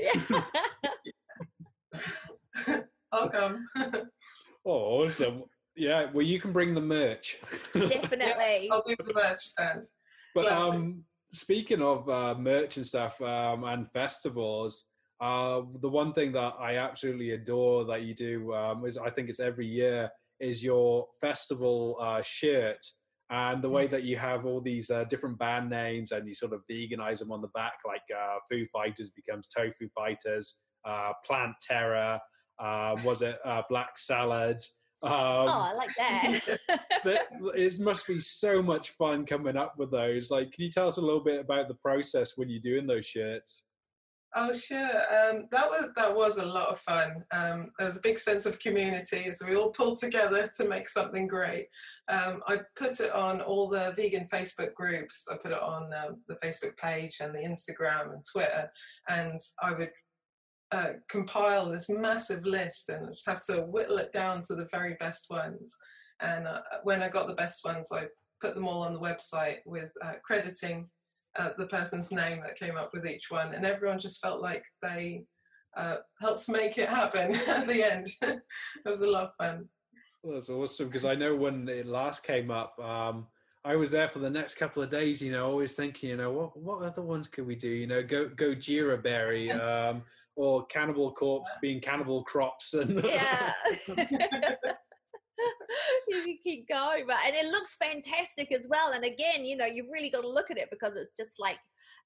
I'll 3.12 3.30
come. 3.30 3.66
Oh, 4.66 5.04
awesome! 5.04 5.44
Yeah, 5.76 6.10
well, 6.14 6.26
you 6.26 6.40
can 6.40 6.52
bring 6.52 6.74
the 6.74 6.82
merch. 6.82 7.38
Definitely. 7.74 8.70
I'll 8.72 8.84
do 8.86 8.96
the 8.98 9.14
merch 9.14 9.44
stand. 9.44 9.84
But 10.34 10.44
Gladly. 10.44 10.78
um, 10.78 11.04
speaking 11.32 11.82
of 11.82 12.08
uh, 12.10 12.36
merch 12.38 12.78
and 12.78 12.86
stuff 12.86 13.22
um, 13.22 13.64
and 13.66 13.92
festivals, 13.92 14.86
uh, 15.22 15.62
the 15.82 15.90
one 15.90 16.14
thing 16.14 16.32
that 16.34 16.54
I 16.60 16.78
absolutely 16.78 17.32
adore 17.32 17.86
that 17.86 18.04
you 18.04 18.14
do 18.14 18.54
um, 18.54 18.86
is 18.86 18.98
I 18.98 19.10
think 19.10 19.30
it's 19.30 19.40
every 19.40 19.68
year 19.68 20.10
is 20.40 20.64
your 20.64 21.08
festival 21.22 21.98
uh, 22.02 22.22
shirt 22.22 22.80
and 23.32 23.64
the 23.64 23.70
way 23.70 23.88
that 23.88 24.04
you 24.04 24.18
have 24.18 24.46
all 24.46 24.62
these 24.62 24.92
uh, 24.92 25.04
different 25.06 25.40
band 25.40 25.70
names 25.70 26.12
and 26.12 26.28
you 26.28 26.36
sort 26.36 26.54
of 26.54 26.62
veganize 26.70 27.20
them 27.20 27.32
on 27.32 27.42
the 27.42 27.48
back, 27.50 27.74
like 27.86 28.04
uh, 28.16 28.38
Foo 28.50 28.66
Fighters 28.72 29.10
becomes 29.10 29.48
Tofu 29.48 29.90
Fighters, 29.96 30.58
uh, 30.86 31.12
Plant 31.26 31.56
Terror, 31.60 32.20
uh, 32.60 32.96
was 33.04 33.24
it 33.24 33.38
uh, 33.44 33.64
Black 33.68 33.98
Salad? 33.98 34.58
Um, 35.04 35.12
oh, 35.12 35.70
I 35.72 35.74
like 35.74 35.96
that. 35.98 36.40
that 37.04 37.28
it 37.56 37.80
must 37.80 38.08
be 38.08 38.20
so 38.20 38.62
much 38.62 38.92
fun 38.92 39.26
coming 39.26 39.58
up 39.58 39.76
with 39.78 39.92
those. 39.92 40.32
Like, 40.32 40.52
can 40.52 40.64
you 40.64 40.72
tell 40.72 40.88
us 40.88 40.98
a 40.98 41.02
little 41.02 41.24
bit 41.24 41.40
about 41.40 41.68
the 41.68 41.76
process 41.76 42.38
when 42.38 42.50
you're 42.50 42.62
doing 42.62 42.88
those 42.88 43.06
shirts? 43.06 43.64
Oh 44.38 44.54
sure, 44.54 44.84
um, 44.84 45.48
that 45.52 45.70
was 45.70 45.92
that 45.96 46.14
was 46.14 46.40
a 46.40 46.46
lot 46.46 46.68
of 46.68 46.78
fun. 46.80 47.24
Um, 47.32 47.72
there 47.78 47.86
was 47.86 47.96
a 47.96 48.02
big 48.02 48.20
sense 48.20 48.46
of 48.46 48.60
community 48.60 49.24
as 49.30 49.42
we 49.48 49.56
all 49.56 49.70
pulled 49.70 49.98
together 49.98 50.50
to 50.56 50.68
make 50.68 50.90
something 50.90 51.26
great. 51.26 51.68
Um, 52.10 52.42
I 52.46 52.60
put 52.76 53.00
it 53.00 53.14
on 53.14 53.40
all 53.40 53.70
the 53.70 53.94
vegan 53.96 54.28
Facebook 54.28 54.74
groups. 54.74 55.26
I 55.32 55.38
put 55.38 55.54
it 55.54 55.62
on 55.62 55.84
um, 55.94 56.18
the 56.28 56.36
Facebook 56.44 56.76
page 56.76 57.20
and 57.22 57.34
the 57.34 57.40
Instagram 57.40 58.12
and 58.14 58.24
Twitter, 58.30 58.70
and 59.08 59.38
I 59.64 59.72
would 59.72 59.92
uh, 60.72 60.94
compile 61.10 61.70
this 61.70 61.90
massive 61.90 62.46
list 62.46 62.90
and 62.90 63.16
have 63.28 63.44
to 63.46 63.62
whittle 63.62 63.98
it 63.98 64.12
down 64.12 64.42
to 64.42 64.56
the 64.56 64.68
very 64.72 64.96
best 65.00 65.30
ones. 65.30 65.76
And 66.22 66.48
uh, 66.48 66.62
when 66.84 67.02
I 67.02 67.10
got 67.10 67.28
the 67.28 67.34
best 67.34 67.64
ones, 67.66 67.90
I 67.92 68.06
put 68.42 68.56
them 68.56 68.68
all 68.68 68.84
on 68.84 68.94
the 68.94 69.00
website 69.00 69.58
with 69.66 69.92
uh, 70.04 70.14
crediting 70.24 70.90
uh, 71.38 71.50
the 71.58 71.68
person's 71.68 72.12
name 72.12 72.42
that 72.42 72.58
came 72.58 72.78
up 72.78 72.92
with 72.94 73.06
each 73.06 73.30
one, 73.30 73.54
and 73.54 73.66
everyone 73.66 74.00
just 74.00 74.22
felt 74.22 74.42
like 74.42 74.64
they 74.82 75.24
uh, 75.76 75.98
helped 76.22 76.48
make 76.50 76.78
it 76.78 76.90
happen 76.90 77.36
at 77.48 77.68
the 77.68 77.84
end. 77.84 78.08
it 78.22 78.42
was 78.86 79.02
a 79.02 79.10
lot 79.10 79.26
of 79.26 79.36
fun. 79.36 79.68
That's 80.24 80.50
awesome 80.50 80.88
because 80.88 81.06
I 81.06 81.14
know 81.14 81.36
when 81.36 81.68
it 81.70 81.86
last 81.86 82.24
came 82.24 82.50
up, 82.50 82.80
um, 82.80 83.28
I 83.64 83.76
was 83.76 83.92
there 83.92 84.08
for 84.08 84.20
the 84.20 84.30
next 84.30 84.56
couple 84.56 84.82
of 84.82 84.90
days. 84.90 85.22
You 85.22 85.32
know, 85.32 85.46
always 85.46 85.76
thinking, 85.76 86.10
you 86.10 86.18
know, 86.18 86.32
what 86.32 86.58
what 86.58 86.82
other 86.82 87.02
ones 87.02 87.28
could 87.28 87.46
we 87.46 87.56
do? 87.56 87.68
You 87.68 87.88
know, 87.88 88.02
go 88.02 88.28
go 88.30 88.56
Jira 88.56 89.02
Berry 89.02 89.52
um, 89.52 90.04
or 90.36 90.66
Cannibal 90.68 91.12
Corpse 91.12 91.50
being 91.62 91.80
Cannibal 91.82 92.24
Crops 92.24 92.74
and 92.74 93.04
yeah. 93.04 93.52
you 96.08 96.24
can 96.24 96.38
keep 96.44 96.68
going, 96.68 97.06
but 97.08 97.18
and 97.26 97.36
it 97.36 97.52
looks 97.52 97.76
fantastic 97.76 98.52
as 98.54 98.68
well. 98.70 98.94
And 98.94 99.04
again, 99.04 99.46
you 99.46 99.58
know, 99.58 99.66
you've 99.66 99.90
really 99.92 100.10
got 100.10 100.22
to 100.22 100.30
look 100.30 100.50
at 100.52 100.58
it 100.58 100.70
because 100.72 100.98
it's 100.98 101.12
just 101.16 101.40
like 101.40 101.58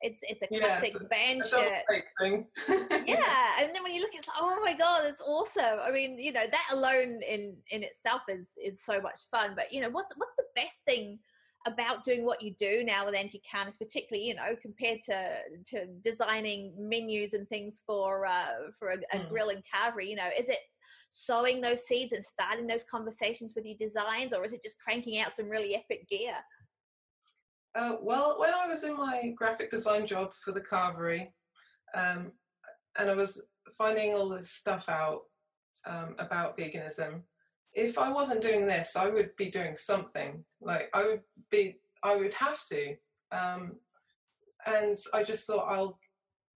it's 0.02 0.22
it's 0.24 0.44
a 0.44 0.48
Yeah, 0.50 0.60
classic 0.60 0.90
it's 0.96 1.04
band 1.10 1.42
A 1.46 1.50
double 1.50 1.64
shirt. 1.64 1.84
take 1.92 2.04
thing. 2.20 2.46
yeah 3.06 3.48
and 3.60 3.76
then 3.76 3.84
when 3.84 3.94
you 3.94 4.00
look 4.02 4.12
it's 4.14 4.28
like 4.30 4.38
oh 4.40 4.58
my 4.64 4.74
god 4.74 5.02
it's 5.04 5.22
awesome 5.22 5.80
i 5.86 5.92
mean 5.92 6.18
you 6.18 6.32
know 6.32 6.46
that 6.50 6.66
alone 6.72 7.20
in 7.28 7.58
in 7.72 7.84
itself 7.84 8.22
is 8.30 8.54
is 8.64 8.82
so 8.84 9.02
much 9.02 9.20
fun 9.30 9.52
but 9.58 9.74
you 9.74 9.82
know 9.82 9.90
what's 9.90 10.14
what's 10.18 10.38
the 10.38 10.46
best 10.56 10.86
thing 10.86 11.20
about 11.68 12.04
doing 12.04 12.26
what 12.26 12.42
you 12.42 12.54
do 12.58 12.84
now 12.86 13.06
with 13.06 13.16
anti-carnist 13.16 13.80
particularly 13.80 14.26
you 14.28 14.34
know 14.36 14.56
compared 14.62 15.02
to 15.02 15.36
to 15.66 15.86
designing 16.02 16.74
menus 16.78 17.34
and 17.34 17.48
things 17.50 17.84
for 17.86 18.26
uh 18.26 18.46
for 18.78 18.92
a, 18.92 18.98
a 19.14 19.20
Mm. 19.20 19.30
grill 19.30 19.50
and 19.50 19.64
carvery 19.74 20.08
you 20.08 20.16
know 20.16 20.30
is 20.38 20.48
it 20.50 20.60
sowing 21.10 21.60
those 21.60 21.86
seeds 21.86 22.14
and 22.14 22.24
starting 22.24 22.66
those 22.68 22.84
conversations 22.86 23.54
with 23.56 23.66
your 23.66 23.76
designs 23.78 24.32
or 24.34 24.46
is 24.46 24.54
it 24.54 24.64
just 24.64 24.80
cranking 24.80 25.20
out 25.20 25.36
some 25.36 25.50
really 25.50 25.76
epic 25.76 26.08
gear 26.10 26.36
Uh, 27.76 27.98
well, 28.02 28.40
when 28.40 28.54
I 28.54 28.66
was 28.68 28.84
in 28.84 28.96
my 28.98 29.32
graphic 29.36 29.70
design 29.70 30.06
job 30.08 30.34
for 30.34 30.52
the 30.52 30.62
carvery, 30.62 31.32
um, 31.94 32.32
and 32.98 33.10
I 33.10 33.14
was 33.14 33.44
finding 33.78 34.14
all 34.16 34.28
this 34.30 34.52
stuff 34.52 34.90
out 34.90 35.22
um, 35.86 36.16
about 36.18 36.58
veganism, 36.58 37.22
if 37.74 37.98
I 37.98 38.12
wasn't 38.12 38.42
doing 38.42 38.66
this, 38.66 38.96
I 38.96 39.08
would 39.08 39.36
be 39.38 39.50
doing 39.50 39.76
something. 39.76 40.44
Like 40.62 40.90
I 40.94 41.06
would 41.06 41.22
be, 41.52 41.78
I 42.04 42.16
would 42.16 42.34
have 42.34 42.60
to. 42.70 42.96
Um, 43.32 43.78
and 44.66 44.96
I 45.14 45.24
just 45.24 45.48
thought 45.48 45.72
I'll 45.72 46.00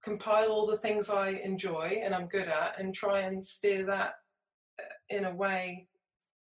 compile 0.04 0.52
all 0.52 0.68
the 0.68 0.78
things 0.78 1.10
I 1.10 1.30
enjoy 1.30 2.02
and 2.04 2.14
I'm 2.14 2.28
good 2.28 2.48
at, 2.48 2.80
and 2.80 2.94
try 2.94 3.20
and 3.20 3.44
steer 3.44 3.86
that 3.86 4.16
uh, 4.80 4.84
in 5.10 5.26
a 5.26 5.36
way 5.36 5.88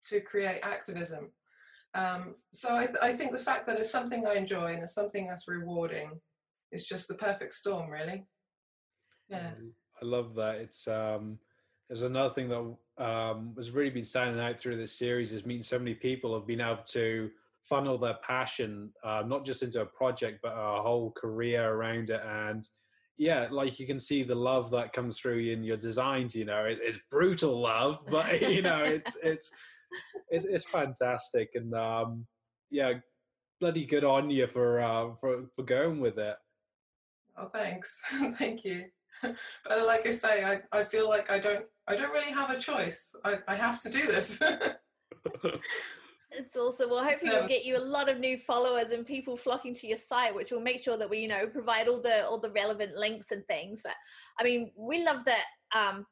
to 0.06 0.21
create 0.21 0.62
activism. 0.63 1.32
Um, 1.95 2.34
so 2.52 2.76
I, 2.76 2.86
th- 2.86 2.97
I 3.02 3.13
think 3.13 3.32
the 3.32 3.38
fact 3.38 3.67
that 3.67 3.78
it's 3.78 3.91
something 3.91 4.26
I 4.26 4.34
enjoy 4.34 4.73
and 4.73 4.82
it's 4.82 4.95
something 4.95 5.28
that's 5.28 5.47
rewarding 5.47 6.19
is 6.71 6.86
just 6.86 7.08
the 7.08 7.13
perfect 7.13 7.54
storm, 7.54 7.89
really. 7.89 8.26
Yeah. 9.30 9.49
Um, 9.49 9.73
I 10.02 10.06
love 10.06 10.34
that. 10.36 10.56
It's 10.56 10.88
um, 10.88 11.38
there's 11.88 12.02
another 12.02 12.34
thing 12.34 12.49
that 12.49 12.76
um, 12.98 13.54
has 13.58 13.72
really 13.72 13.90
been 13.90 14.04
standing 14.04 14.42
out 14.42 14.60
through 14.60 14.78
this 14.78 14.98
series 14.98 15.32
is 15.32 15.46
meeting 15.46 15.64
so 15.64 15.80
many 15.80 15.94
people 15.94 16.34
have 16.34 16.48
been 16.48 16.62
able 16.62 16.84
to 16.86 17.30
funnel 17.64 17.98
their 17.98 18.18
passion 18.22 18.92
uh, 19.04 19.24
not 19.26 19.46
just 19.46 19.64
into 19.64 19.82
a 19.82 19.86
project 19.86 20.40
but 20.44 20.54
a 20.56 20.82
whole 20.82 21.12
career 21.12 21.74
around 21.74 22.10
it 22.10 22.22
and 22.28 22.68
yeah 23.18 23.48
like 23.52 23.80
you 23.80 23.88
can 23.88 24.00
see 24.00 24.22
the 24.22 24.36
love 24.36 24.70
that 24.70 24.94
comes 24.94 25.20
through 25.20 25.40
in 25.40 25.64
your 25.64 25.78
designs 25.78 26.36
you 26.36 26.46
know 26.46 26.66
it, 26.66 26.80
it's 26.82 27.00
brutal 27.10 27.62
love 27.62 28.04
but 28.10 28.42
you 28.42 28.62
know 28.62 28.84
it's 28.84 29.18
it's 29.24 29.52
it's, 30.30 30.46
it's 30.46 30.66
fantastic 30.66 31.50
and 31.56 31.74
um 31.74 32.26
yeah 32.70 32.94
bloody 33.62 33.86
good 33.86 34.04
on 34.04 34.30
you 34.30 34.46
for 34.46 34.82
uh 34.82 35.16
for 35.16 35.46
for 35.56 35.64
going 35.64 36.00
with 36.00 36.20
it 36.20 36.36
Oh, 37.38 37.48
thanks. 37.48 38.00
Thank 38.38 38.64
you. 38.64 38.86
But 39.68 39.86
like 39.86 40.06
I 40.06 40.12
say, 40.12 40.44
I, 40.44 40.62
I 40.72 40.84
feel 40.84 41.10
like 41.10 41.32
I 41.32 41.40
don't 41.40 41.66
I 41.88 41.96
don't 41.96 42.12
really 42.12 42.32
have 42.32 42.50
a 42.50 42.60
choice. 42.60 43.16
I, 43.26 43.40
I 43.48 43.56
have 43.56 43.82
to 43.82 43.90
do 43.90 44.06
this. 44.08 44.40
It's 46.36 46.58
awesome. 46.58 46.90
Well, 46.90 47.04
hopefully 47.04 47.32
we'll 47.32 47.48
get 47.48 47.66
you 47.66 47.78
a 47.78 47.86
lot 47.86 48.10
of 48.10 48.20
new 48.20 48.38
followers 48.38 48.92
and 48.92 49.06
people 49.06 49.38
flocking 49.38 49.74
to 49.76 49.88
your 49.88 49.98
site, 49.98 50.34
which 50.34 50.52
will 50.52 50.62
make 50.62 50.84
sure 50.84 50.98
that 50.98 51.10
we, 51.10 51.20
you 51.20 51.28
know, 51.28 51.46
provide 51.46 51.88
all 51.88 52.02
the 52.02 52.26
all 52.28 52.40
the 52.40 52.50
relevant 52.52 52.96
links 52.98 53.32
and 53.32 53.46
things. 53.46 53.82
But 53.84 53.94
I 54.40 54.44
mean, 54.44 54.72
we 54.76 55.06
love 55.06 55.24
that. 55.26 55.46
Um, 55.76 56.06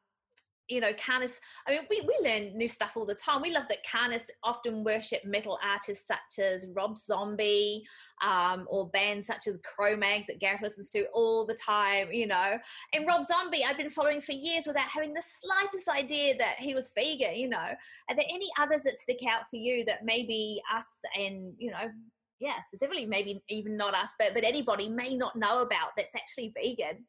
you 0.71 0.79
know, 0.79 0.93
Canis. 0.93 1.41
I 1.67 1.71
mean, 1.71 1.81
we 1.89 2.01
we 2.01 2.17
learn 2.27 2.57
new 2.57 2.69
stuff 2.69 2.93
all 2.95 3.05
the 3.05 3.13
time. 3.13 3.41
We 3.41 3.51
love 3.51 3.65
that 3.67 3.83
Canis 3.83 4.31
often 4.41 4.85
worship 4.85 5.25
metal 5.25 5.59
artists 5.63 6.07
such 6.07 6.39
as 6.39 6.65
Rob 6.73 6.97
Zombie, 6.97 7.83
um, 8.23 8.65
or 8.69 8.89
bands 8.89 9.27
such 9.27 9.47
as 9.47 9.59
Cro-Mags 9.65 10.27
that 10.27 10.39
Gareth 10.39 10.61
listens 10.61 10.89
to 10.91 11.05
all 11.13 11.45
the 11.45 11.57
time. 11.63 12.13
You 12.13 12.27
know, 12.27 12.57
and 12.93 13.05
Rob 13.05 13.25
Zombie, 13.25 13.65
I've 13.65 13.77
been 13.77 13.89
following 13.89 14.21
for 14.21 14.31
years 14.31 14.65
without 14.65 14.87
having 14.87 15.13
the 15.13 15.21
slightest 15.21 15.89
idea 15.89 16.37
that 16.37 16.55
he 16.57 16.73
was 16.73 16.91
vegan. 16.95 17.35
You 17.35 17.49
know, 17.49 17.57
are 17.57 18.15
there 18.15 18.25
any 18.29 18.49
others 18.57 18.83
that 18.83 18.97
stick 18.97 19.19
out 19.27 19.49
for 19.49 19.57
you 19.57 19.83
that 19.85 20.05
maybe 20.05 20.61
us 20.73 21.01
and 21.19 21.53
you 21.57 21.69
know 21.69 21.91
yeah 22.39 22.61
specifically 22.61 23.05
maybe 23.05 23.43
even 23.49 23.77
not 23.77 23.93
us 23.93 24.15
but 24.17 24.33
but 24.33 24.43
anybody 24.43 24.89
may 24.89 25.15
not 25.15 25.35
know 25.35 25.61
about 25.61 25.89
that's 25.95 26.15
actually 26.15 26.51
vegan 26.55 27.05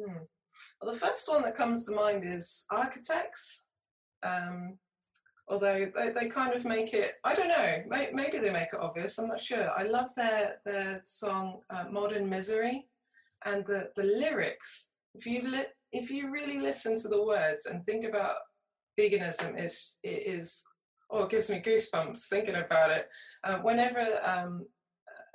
Hmm. 0.00 0.24
Well, 0.82 0.92
the 0.94 0.98
first 1.00 1.28
one 1.28 1.42
that 1.42 1.56
comes 1.56 1.84
to 1.86 1.92
mind 1.94 2.24
is 2.26 2.66
architects. 2.70 3.66
Um, 4.24 4.78
although 5.48 5.90
they, 5.94 6.12
they 6.12 6.28
kind 6.28 6.54
of 6.54 6.64
make 6.64 6.92
it, 6.94 7.14
I 7.24 7.34
don't 7.34 7.48
know, 7.48 7.82
may, 7.88 8.10
maybe 8.12 8.38
they 8.38 8.50
make 8.50 8.68
it 8.72 8.80
obvious, 8.80 9.18
I'm 9.18 9.28
not 9.28 9.40
sure. 9.40 9.70
I 9.70 9.84
love 9.84 10.10
their, 10.16 10.56
their 10.64 11.00
song 11.04 11.60
uh, 11.70 11.84
Modern 11.90 12.28
Misery. 12.28 12.86
and 13.44 13.64
the 13.66 13.90
the 13.96 14.04
lyrics. 14.04 14.92
If 15.14 15.26
you 15.26 15.42
li- 15.42 15.74
if 15.92 16.10
you 16.10 16.30
really 16.30 16.58
listen 16.58 16.96
to 16.98 17.08
the 17.08 17.22
words 17.24 17.66
and 17.66 17.84
think 17.84 18.04
about 18.04 18.36
veganism, 18.98 19.62
is 19.62 19.98
it 20.02 20.26
is 20.26 20.64
oh, 21.10 21.24
it 21.24 21.30
gives 21.30 21.50
me 21.50 21.60
goosebumps 21.60 22.28
thinking 22.28 22.54
about 22.56 22.90
it. 22.90 23.08
Uh, 23.44 23.58
whenever 23.58 24.06
um, 24.24 24.66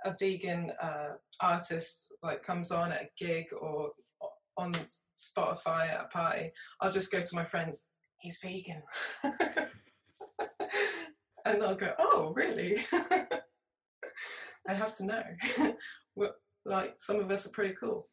a 0.05 0.15
vegan 0.19 0.71
uh, 0.81 1.09
artist 1.41 2.13
like 2.23 2.43
comes 2.43 2.71
on 2.71 2.91
at 2.91 3.03
a 3.03 3.09
gig 3.17 3.45
or 3.59 3.91
on 4.67 4.85
Spotify 5.17 5.93
at 5.93 6.05
a 6.05 6.07
party, 6.07 6.51
I'll 6.81 6.91
just 6.91 7.11
go 7.11 7.21
to 7.21 7.35
my 7.35 7.45
friends. 7.45 7.89
He's 8.19 8.39
vegan, 8.41 8.81
and 11.45 11.61
they'll 11.61 11.75
go, 11.75 11.93
"Oh, 11.99 12.33
really?" 12.35 12.77
I 14.67 14.73
have 14.73 14.93
to 14.95 15.05
know. 15.05 15.23
like 16.65 16.95
some 16.97 17.19
of 17.19 17.31
us 17.31 17.47
are 17.47 17.51
pretty 17.51 17.75
cool. 17.79 18.09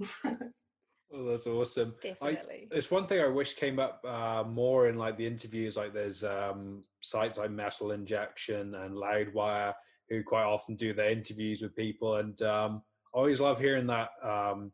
Oh, 1.13 1.25
that's 1.31 1.47
awesome. 1.47 1.95
Definitely. 2.03 2.69
I, 2.73 2.77
it's 2.77 2.91
one 2.91 3.07
thing 3.07 3.21
I 3.21 3.29
wish 3.29 3.55
came 3.55 3.79
up 3.79 4.05
uh, 4.07 4.45
more 4.47 4.89
in 4.89 4.99
like 4.99 5.17
the 5.17 5.27
interviews. 5.27 5.77
Like 5.77 5.95
there's 5.95 6.25
um, 6.25 6.83
sites 7.01 7.39
like 7.39 7.51
Metal 7.51 7.93
Injection 7.93 8.75
and 8.75 8.95
Loudwire 8.95 9.73
who 10.11 10.23
quite 10.23 10.45
often 10.45 10.77
do 10.77 10.93
their 10.93 11.11
interviews 11.11 11.63
with 11.63 11.75
people, 11.75 12.17
and 12.17 12.41
um, 12.43 12.83
I 13.15 13.19
always 13.19 13.41
love 13.41 13.59
hearing 13.59 13.87
that. 13.87 14.11
Um, 14.23 14.73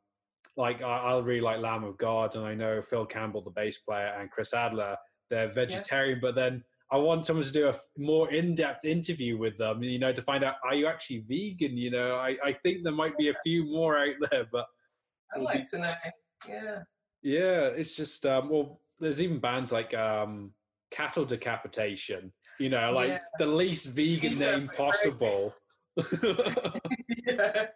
like 0.60 0.82
I, 0.82 0.98
I 0.98 1.18
really 1.18 1.40
like 1.40 1.60
Lamb 1.60 1.84
of 1.84 1.98
God, 1.98 2.36
and 2.36 2.44
I 2.44 2.54
know 2.54 2.80
Phil 2.80 3.06
Campbell, 3.06 3.42
the 3.42 3.50
bass 3.50 3.78
player, 3.78 4.14
and 4.18 4.30
Chris 4.30 4.54
Adler, 4.54 4.96
they're 5.30 5.48
vegetarian, 5.48 6.18
yeah. 6.18 6.20
but 6.22 6.34
then 6.34 6.62
I 6.92 6.98
want 6.98 7.24
someone 7.24 7.46
to 7.46 7.52
do 7.52 7.68
a 7.68 7.74
more 7.96 8.32
in-depth 8.32 8.84
interview 8.84 9.38
with 9.38 9.56
them, 9.58 9.82
you 9.82 9.98
know, 9.98 10.12
to 10.12 10.22
find 10.22 10.42
out 10.42 10.56
are 10.64 10.74
you 10.74 10.86
actually 10.86 11.24
vegan? 11.28 11.76
You 11.76 11.90
know, 11.90 12.16
I, 12.16 12.36
I 12.44 12.52
think 12.52 12.82
there 12.82 12.92
might 12.92 13.16
be 13.16 13.28
a 13.28 13.34
few 13.44 13.64
more 13.64 13.96
out 13.98 14.14
there, 14.30 14.46
but 14.50 14.66
I'd 15.34 15.42
like 15.42 15.70
to 15.70 15.78
know. 15.78 15.94
Yeah. 16.48 16.78
Yeah, 17.22 17.66
it's 17.66 17.96
just 17.96 18.24
um, 18.26 18.48
well, 18.48 18.80
there's 18.98 19.20
even 19.20 19.38
bands 19.38 19.72
like 19.72 19.94
um, 19.94 20.52
Cattle 20.90 21.24
Decapitation. 21.24 22.32
You 22.58 22.70
know, 22.70 22.92
like 22.92 23.08
yeah. 23.08 23.18
the 23.38 23.46
least 23.46 23.88
vegan 23.88 24.38
name 24.38 24.68
possible. 24.76 25.54
yeah. 27.26 27.66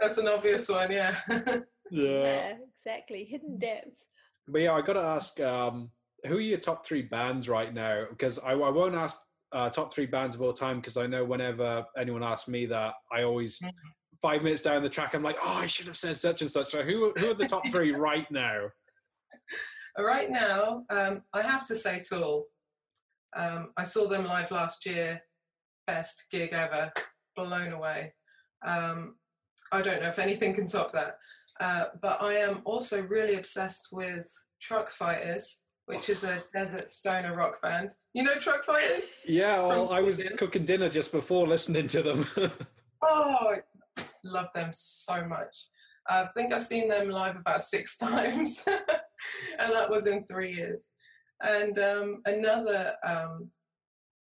That's 0.00 0.18
an 0.18 0.28
obvious 0.28 0.68
one, 0.68 0.90
yeah. 0.90 1.16
yeah. 1.28 1.62
yeah. 1.90 2.54
exactly. 2.72 3.24
Hidden 3.24 3.58
depth. 3.58 4.06
But 4.46 4.62
yeah, 4.62 4.72
I 4.72 4.80
got 4.80 4.94
to 4.94 5.00
ask, 5.00 5.38
um, 5.40 5.90
who 6.26 6.36
are 6.36 6.40
your 6.40 6.58
top 6.58 6.86
three 6.86 7.02
bands 7.02 7.48
right 7.48 7.72
now? 7.72 8.06
Because 8.08 8.38
I, 8.38 8.52
I 8.52 8.70
won't 8.70 8.94
ask 8.94 9.18
uh, 9.52 9.70
top 9.70 9.92
three 9.92 10.06
bands 10.06 10.36
of 10.36 10.42
all 10.42 10.52
time 10.52 10.80
because 10.80 10.96
I 10.96 11.06
know 11.06 11.24
whenever 11.24 11.84
anyone 11.96 12.22
asks 12.22 12.48
me 12.48 12.66
that, 12.66 12.94
I 13.12 13.22
always 13.22 13.58
mm 13.58 13.70
five 14.20 14.42
minutes 14.42 14.62
down 14.62 14.82
the 14.82 14.88
track, 14.88 15.14
I'm 15.14 15.22
like, 15.22 15.38
oh, 15.42 15.54
I 15.54 15.66
should 15.66 15.86
have 15.86 15.96
said 15.96 16.16
such 16.16 16.42
and 16.42 16.50
such. 16.50 16.72
So 16.72 16.82
who, 16.82 17.12
who 17.16 17.30
are 17.30 17.34
the 17.34 17.48
top 17.48 17.66
three 17.68 17.92
right 17.94 18.28
now? 18.30 18.68
Right 19.98 20.30
now, 20.30 20.84
um, 20.90 21.22
I 21.32 21.42
have 21.42 21.66
to 21.68 21.74
say 21.74 22.00
Tool. 22.00 22.46
Um, 23.36 23.72
I 23.76 23.82
saw 23.82 24.08
them 24.08 24.24
live 24.24 24.50
last 24.50 24.86
year, 24.86 25.20
best 25.86 26.24
gig 26.30 26.52
ever, 26.52 26.92
blown 27.36 27.72
away. 27.72 28.14
Um, 28.66 29.16
I 29.72 29.82
don't 29.82 30.02
know 30.02 30.08
if 30.08 30.18
anything 30.18 30.54
can 30.54 30.66
top 30.66 30.92
that. 30.92 31.18
Uh, 31.60 31.86
but 32.00 32.22
I 32.22 32.34
am 32.34 32.62
also 32.64 33.02
really 33.02 33.34
obsessed 33.34 33.88
with 33.92 34.30
Truckfighters, 34.62 35.62
which 35.86 36.08
is 36.08 36.24
a 36.24 36.42
desert 36.52 36.88
stoner 36.88 37.34
rock 37.34 37.60
band. 37.60 37.94
You 38.14 38.22
know 38.22 38.34
Truckfighters? 38.34 39.10
Yeah, 39.26 39.60
well, 39.66 39.92
I 39.92 40.00
was 40.00 40.22
cooking 40.36 40.64
dinner 40.64 40.88
just 40.88 41.10
before 41.10 41.48
listening 41.48 41.88
to 41.88 42.02
them. 42.02 42.26
oh, 43.02 43.56
love 44.24 44.52
them 44.54 44.70
so 44.72 45.26
much. 45.26 45.56
I 46.08 46.24
think 46.24 46.52
I've 46.52 46.62
seen 46.62 46.88
them 46.88 47.10
live 47.10 47.36
about 47.36 47.62
six 47.62 47.96
times, 47.98 48.64
and 49.58 49.72
that 49.72 49.90
was 49.90 50.06
in 50.06 50.24
three 50.24 50.52
years. 50.54 50.92
And 51.42 51.78
um, 51.78 52.22
another 52.24 52.94
um, 53.04 53.50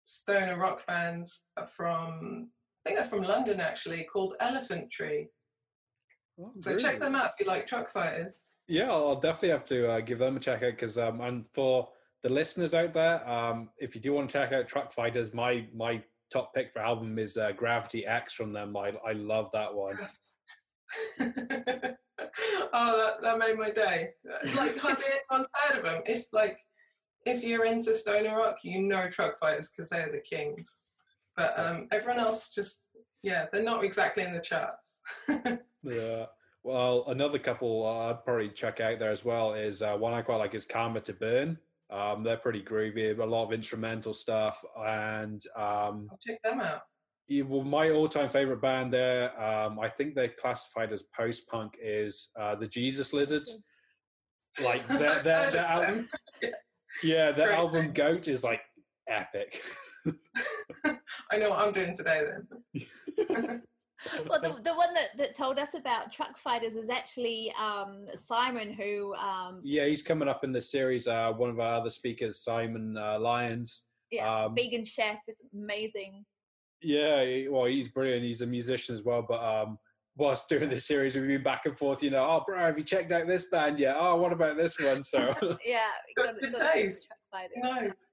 stoner 0.05 0.59
rock 0.59 0.87
bands 0.87 1.49
from, 1.69 2.49
I 2.51 2.56
think 2.87 2.99
they're 2.99 3.09
from 3.09 3.23
London 3.23 3.61
actually, 3.61 4.05
called 4.05 4.35
Elephant 4.41 4.91
Tree. 4.91 5.29
Oh, 6.41 6.53
so 6.59 6.71
really? 6.71 6.83
check 6.83 7.01
them 7.01 7.15
out 7.15 7.33
if 7.35 7.41
you 7.41 7.51
like 7.51 7.69
truckfighters. 7.69 8.45
Yeah, 8.69 8.91
I'll 8.91 9.21
definitely 9.21 9.51
have 9.51 9.65
to 9.67 9.91
uh, 9.91 10.01
give 10.01 10.19
them 10.19 10.37
a 10.37 10.41
check 10.41 10.63
out 10.63 10.73
because, 10.73 10.99
um, 10.99 11.21
and 11.21 11.45
for 11.55 11.89
the 12.23 12.29
listeners 12.29 12.75
out 12.75 12.93
there, 12.93 13.29
um, 13.29 13.71
if 13.79 13.95
you 13.95 14.01
do 14.01 14.13
want 14.13 14.29
to 14.29 14.33
check 14.33 14.53
out 14.53 14.69
Truckfighters, 14.69 15.33
my 15.33 15.67
my 15.75 16.03
top 16.33 16.53
pick 16.55 16.73
for 16.73 16.81
album 16.81 17.19
is 17.19 17.37
uh, 17.37 17.53
Gravity 17.53 18.07
X 18.07 18.33
from 18.33 18.53
them. 18.53 18.77
I 18.77 18.93
I 19.07 19.13
love 19.13 19.51
that 19.53 19.73
one. 19.73 19.97
Yes. 20.01 20.19
oh, 21.21 22.97
that, 22.97 23.23
that 23.23 23.39
made 23.39 23.57
my 23.57 23.71
day. 23.71 24.11
Like 24.57 24.77
hardly 24.79 25.05
anyone's 25.31 25.49
heard 25.55 25.79
of 25.79 25.85
them. 25.85 26.03
If 26.07 26.27
like 26.33 26.59
if 27.25 27.45
you're 27.45 27.65
into 27.65 27.95
stoner 27.95 28.37
rock, 28.37 28.59
you 28.63 28.83
know 28.83 29.07
Truckfighters 29.07 29.71
because 29.71 29.89
they're 29.89 30.11
the 30.11 30.21
kings. 30.21 30.83
But 31.37 31.59
um, 31.59 31.89
everyone 31.93 32.21
else 32.21 32.51
just 32.51 32.87
yeah, 33.23 33.47
they're 33.51 33.63
not 33.63 33.85
exactly 33.85 34.23
in 34.23 34.33
the 34.33 34.41
charts. 34.41 35.01
yeah. 35.83 36.27
Well, 36.63 37.05
another 37.09 37.39
couple 37.39 37.87
I'd 37.87 38.25
probably 38.25 38.51
check 38.51 38.81
out 38.81 38.99
there 38.99 39.11
as 39.11 39.25
well 39.25 39.55
is 39.55 39.83
uh, 39.83 39.97
one 39.97 40.13
I 40.13 40.23
quite 40.23 40.37
like 40.37 40.55
is 40.55 40.67
Karma 40.67 41.01
to 41.03 41.13
Burn. 41.13 41.59
Um, 41.91 42.23
they're 42.23 42.37
pretty 42.37 42.63
groovy, 42.63 43.17
a 43.19 43.25
lot 43.25 43.45
of 43.45 43.53
instrumental 43.53 44.13
stuff, 44.13 44.65
and 44.85 45.43
um, 45.57 46.09
I'll 46.11 46.19
check 46.27 46.43
them 46.43 46.61
out. 46.61 46.83
well, 47.49 47.63
my 47.63 47.91
all-time 47.91 48.29
favorite 48.29 48.61
band 48.61 48.93
there, 48.93 49.41
um, 49.41 49.79
I 49.79 49.89
think 49.89 50.17
they're 50.17 50.35
classified 50.41 50.93
as 50.93 51.05
post-punk, 51.17 51.75
is 51.81 52.31
uh, 52.39 52.57
the 52.57 52.67
Jesus 52.67 53.13
Lizards. 53.13 53.63
Like 54.65 54.85
their, 54.89 55.23
their, 55.23 55.51
their 55.53 55.67
album, 55.67 56.09
yeah, 57.05 57.31
their 57.31 57.49
Great 57.49 57.59
album 57.59 57.93
Goat 57.93 58.27
is 58.27 58.43
like 58.43 58.63
epic. 59.09 59.61
I 61.31 61.37
know 61.39 61.51
what 61.51 61.61
I'm 61.61 61.73
doing 61.73 61.95
today 61.95 62.23
then 62.25 63.63
well, 64.29 64.41
the, 64.41 64.61
the 64.63 64.75
one 64.75 64.93
that, 64.95 65.17
that 65.17 65.35
told 65.35 65.59
us 65.59 65.75
about 65.75 66.13
truckfighters 66.13 66.77
is 66.77 66.91
actually 66.91 67.53
um, 67.61 68.07
Simon, 68.17 68.73
who. 68.73 69.15
Um, 69.15 69.61
yeah, 69.65 69.87
he's 69.87 70.03
coming 70.03 70.29
up 70.29 70.45
in 70.45 70.53
the 70.53 70.61
series. 70.61 71.09
Uh, 71.09 71.33
one 71.33 71.51
of 71.51 71.61
our 71.61 71.75
other 71.75 71.91
speakers, 71.91 72.41
Simon 72.41 72.97
uh, 72.99 73.19
Lyons. 73.19 73.85
Yeah, 74.11 74.45
um, 74.45 74.55
vegan 74.55 74.85
chef 74.85 75.19
is 75.29 75.43
amazing. 75.55 76.25
Yeah, 76.83 77.49
well, 77.51 77.65
he's 77.65 77.89
brilliant. 77.89 78.23
He's 78.23 78.43
a 78.43 78.47
musician 78.47 78.95
as 78.95 79.03
well. 79.03 79.25
But 79.27 79.43
um, 79.43 79.79
whilst 80.17 80.49
doing 80.49 80.69
this 80.69 80.87
series, 80.87 81.17
we've 81.17 81.27
been 81.27 81.43
back 81.43 81.67
and 81.67 81.79
forth. 81.79 82.03
You 82.03 82.11
know, 82.11 82.25
oh, 82.25 82.45
bro, 82.47 82.59
have 82.59 82.79
you 82.79 82.85
checked 82.85 83.13
out 83.13 83.27
this 83.27 83.49
band 83.49 83.79
yet? 83.79 83.97
Oh, 83.99 84.17
what 84.17 84.33
about 84.33 84.57
this 84.57 84.79
one? 84.79 85.03
So 85.03 85.35
yeah, 85.67 85.89
got, 86.17 86.39
good 86.41 86.55
taste. 86.55 87.09
Nice. 87.57 88.13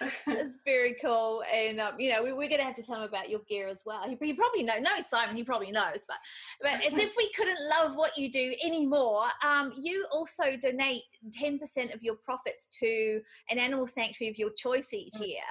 It's 0.26 0.58
very 0.64 0.96
cool. 1.02 1.42
And, 1.52 1.80
um, 1.80 1.94
you 1.98 2.10
know, 2.10 2.22
we, 2.22 2.30
are 2.30 2.48
going 2.48 2.58
to 2.58 2.64
have 2.64 2.74
to 2.74 2.82
tell 2.82 2.96
him 2.96 3.02
about 3.02 3.28
your 3.28 3.40
gear 3.48 3.68
as 3.68 3.82
well. 3.84 4.02
He, 4.08 4.16
he 4.20 4.32
probably 4.32 4.62
knows, 4.62 4.80
no, 4.80 4.90
Simon, 5.00 5.36
he 5.36 5.44
probably 5.44 5.70
knows, 5.70 6.04
but, 6.06 6.16
but 6.60 6.74
as 6.84 6.96
if 6.98 7.14
we 7.16 7.30
couldn't 7.36 7.58
love 7.78 7.96
what 7.96 8.16
you 8.16 8.30
do 8.30 8.54
anymore, 8.64 9.24
um, 9.44 9.72
you 9.76 10.06
also 10.12 10.56
donate 10.60 11.02
10% 11.40 11.94
of 11.94 12.02
your 12.02 12.16
profits 12.16 12.70
to 12.80 13.20
an 13.50 13.58
animal 13.58 13.86
sanctuary 13.86 14.30
of 14.30 14.38
your 14.38 14.50
choice 14.50 14.92
each 14.92 15.14
mm. 15.14 15.28
year. 15.28 15.42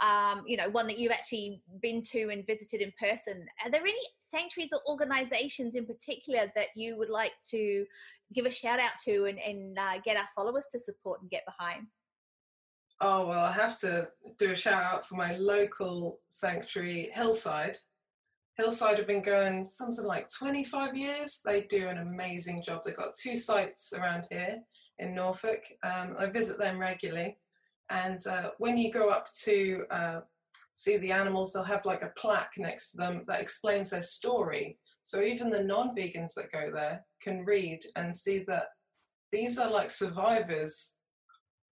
Um, 0.00 0.44
you 0.46 0.56
know, 0.56 0.70
one 0.70 0.86
that 0.86 0.98
you've 0.98 1.10
actually 1.10 1.60
been 1.82 2.02
to 2.12 2.28
and 2.28 2.46
visited 2.46 2.80
in 2.80 2.92
person. 3.00 3.44
Are 3.64 3.70
there 3.70 3.82
any 3.82 3.98
sanctuaries 4.20 4.70
or 4.72 4.80
organizations 4.88 5.74
in 5.74 5.86
particular 5.86 6.52
that 6.54 6.68
you 6.76 6.96
would 6.98 7.10
like 7.10 7.32
to 7.50 7.84
give 8.32 8.46
a 8.46 8.50
shout 8.50 8.78
out 8.78 8.92
to 9.06 9.24
and, 9.24 9.40
and 9.40 9.76
uh, 9.76 9.98
get 10.04 10.16
our 10.16 10.28
followers 10.36 10.66
to 10.70 10.78
support 10.78 11.20
and 11.20 11.30
get 11.30 11.42
behind? 11.46 11.88
Oh, 13.00 13.28
well, 13.28 13.44
I 13.44 13.52
have 13.52 13.78
to 13.80 14.08
do 14.38 14.50
a 14.50 14.56
shout 14.56 14.82
out 14.82 15.06
for 15.06 15.14
my 15.14 15.36
local 15.36 16.18
sanctuary, 16.26 17.10
Hillside. 17.12 17.78
Hillside 18.56 18.98
have 18.98 19.06
been 19.06 19.22
going 19.22 19.68
something 19.68 20.04
like 20.04 20.28
25 20.36 20.96
years. 20.96 21.40
They 21.44 21.60
do 21.62 21.86
an 21.86 21.98
amazing 21.98 22.64
job. 22.64 22.82
They've 22.84 22.96
got 22.96 23.14
two 23.14 23.36
sites 23.36 23.92
around 23.96 24.26
here 24.30 24.58
in 24.98 25.14
Norfolk. 25.14 25.62
Um, 25.84 26.16
I 26.18 26.26
visit 26.26 26.58
them 26.58 26.76
regularly. 26.76 27.38
And 27.88 28.18
uh, 28.26 28.50
when 28.58 28.76
you 28.76 28.92
go 28.92 29.10
up 29.10 29.28
to 29.44 29.84
uh, 29.92 30.20
see 30.74 30.96
the 30.96 31.12
animals, 31.12 31.52
they'll 31.52 31.62
have 31.62 31.84
like 31.84 32.02
a 32.02 32.12
plaque 32.18 32.54
next 32.58 32.90
to 32.90 32.96
them 32.96 33.22
that 33.28 33.40
explains 33.40 33.90
their 33.90 34.02
story. 34.02 34.76
So 35.04 35.22
even 35.22 35.50
the 35.50 35.62
non 35.62 35.94
vegans 35.94 36.34
that 36.34 36.50
go 36.50 36.72
there 36.74 37.04
can 37.22 37.44
read 37.44 37.80
and 37.94 38.12
see 38.12 38.40
that 38.48 38.70
these 39.30 39.56
are 39.56 39.70
like 39.70 39.92
survivors 39.92 40.97